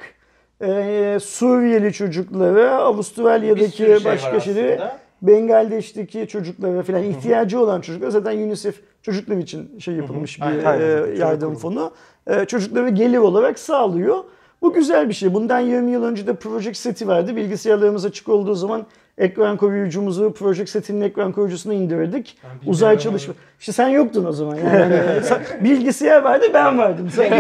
e, 0.62 1.18
Suriyeli 1.22 1.94
çocuklara, 1.94 2.72
Avustralya'daki 2.72 3.78
şey 3.78 4.06
başka 4.06 4.40
şeyleri, 4.40 4.74
aslında. 4.74 5.03
Bengaldeş'teki 5.24 6.28
çocuklara 6.28 6.84
falan 6.84 7.04
ihtiyacı 7.04 7.60
olan 7.60 7.82
çocuklar 7.82 8.10
zaten 8.10 8.38
UNICEF 8.38 8.76
çocuklar 9.02 9.38
için 9.38 9.80
şey 9.80 9.94
yapılmış 9.94 10.42
bir 10.42 10.80
e, 10.80 11.18
yardım 11.18 11.56
fonu. 11.56 11.92
E, 12.28 12.46
çocuklara 12.46 12.90
gelir 12.90 13.18
olarak 13.18 13.60
sağlıyor. 13.60 14.18
Bu 14.62 14.74
güzel 14.74 15.10
bir 15.10 15.14
şey. 15.14 15.34
Bundan 15.34 15.60
20 15.60 15.92
yıl 15.92 16.04
önce 16.04 16.28
de 16.28 16.36
Project 16.36 16.78
Seti 16.78 17.08
vardı. 17.08 17.36
Bilgisayarlarımız 17.36 18.06
açık 18.06 18.30
olduğu 18.30 18.56
zaman 18.56 18.86
ekran 19.18 19.58
koruyucumuzu 19.58 20.34
Project 20.34 20.70
Seti'nin 20.70 21.02
ekran 21.02 21.32
koruyucusuna 21.32 21.74
bilmiyorum 21.74 22.24
Uzay 22.66 23.00
çalışma. 23.00 23.34
İşte 23.60 23.72
sen 23.72 23.88
yoktun 23.88 24.26
o 24.26 24.32
zaman. 24.32 24.56
Yani 24.56 24.96
bilgisayar 25.64 26.22
vardı 26.22 26.46
ben 26.54 26.78
vardım. 26.78 27.10
Sen 27.16 27.34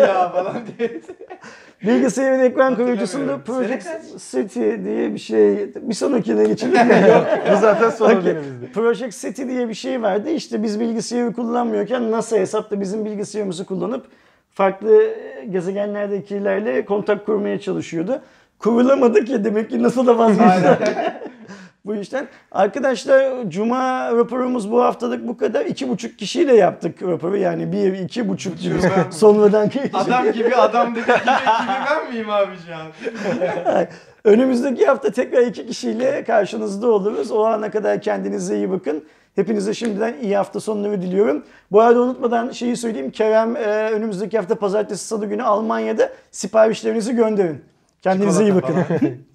ya 0.00 0.28
falan 0.28 0.56
diye. 0.78 1.00
bilgisayarın 1.82 2.40
ekran 2.40 2.76
koruyucusunda. 2.76 3.38
Project? 3.38 3.86
Seti 4.18 4.84
diye 4.84 5.14
bir 5.14 5.18
şey. 5.18 5.74
Bir 5.74 5.94
sonrakine 5.94 6.44
geçelim 6.44 6.72
mi? 6.86 7.08
Yok. 7.08 7.26
Bu 7.52 7.56
zaten 7.60 7.90
son 7.90 8.10
dönemimizde. 8.10 8.66
Project 8.74 9.14
Seti 9.14 9.48
diye 9.48 9.68
bir 9.68 9.74
şey 9.74 10.02
vardı. 10.02 10.30
İşte 10.30 10.62
biz 10.62 10.80
bilgisayarı 10.80 11.32
kullanmıyorken 11.32 12.10
NASA 12.10 12.36
hesapta 12.36 12.80
bizim 12.80 13.04
bilgisayarımızı 13.04 13.64
kullanıp 13.64 14.06
farklı 14.50 15.14
gezegenlerdekilerle 15.50 16.84
kontak 16.84 17.26
kurmaya 17.26 17.60
çalışıyordu. 17.60 18.20
Kurulamadı 18.58 19.24
ki 19.24 19.44
demek 19.44 19.70
ki 19.70 19.82
NASA 19.82 20.06
da 20.06 20.18
vazgeçti. 20.18 20.68
bu 21.84 21.94
işten. 21.94 22.28
Arkadaşlar 22.52 23.50
Cuma 23.50 24.12
raporumuz 24.16 24.70
bu 24.70 24.82
haftalık 24.82 25.28
bu 25.28 25.36
kadar. 25.36 25.66
İki 25.66 25.88
buçuk 25.88 26.18
kişiyle 26.18 26.56
yaptık 26.56 27.02
raporu. 27.02 27.36
Yani 27.36 27.72
bir, 27.72 27.92
iki 27.92 28.28
buçuk 28.28 28.58
gibi 28.58 28.74
sonradan 29.10 29.70
Adam 29.92 30.32
gibi 30.32 30.56
adam 30.56 30.94
dedi 30.94 31.04
gibi, 31.04 31.14
gibi 31.14 31.76
ben 31.90 32.12
miyim 32.12 32.30
abi 32.30 32.54
şu 32.66 32.74
an? 32.74 32.86
Önümüzdeki 34.24 34.86
hafta 34.86 35.10
tekrar 35.10 35.42
iki 35.42 35.66
kişiyle 35.66 36.24
karşınızda 36.24 36.90
oluruz. 36.90 37.30
O 37.30 37.44
ana 37.44 37.70
kadar 37.70 38.02
kendinize 38.02 38.56
iyi 38.56 38.70
bakın. 38.70 39.04
Hepinize 39.34 39.74
şimdiden 39.74 40.14
iyi 40.22 40.36
hafta 40.36 40.60
sonları 40.60 41.02
diliyorum. 41.02 41.44
Bu 41.72 41.80
arada 41.80 42.00
unutmadan 42.00 42.50
şeyi 42.50 42.76
söyleyeyim. 42.76 43.10
Kerem 43.10 43.56
e, 43.56 43.60
önümüzdeki 43.90 44.36
hafta 44.38 44.54
pazartesi 44.54 45.06
salı 45.06 45.26
günü 45.26 45.42
Almanya'da 45.42 46.12
siparişlerinizi 46.30 47.14
gönderin. 47.14 47.64
Kendinize 48.02 48.44
iyi 48.44 48.54
Çikolata 48.54 48.78
bakın. 48.78 48.98
falan. 48.98 49.12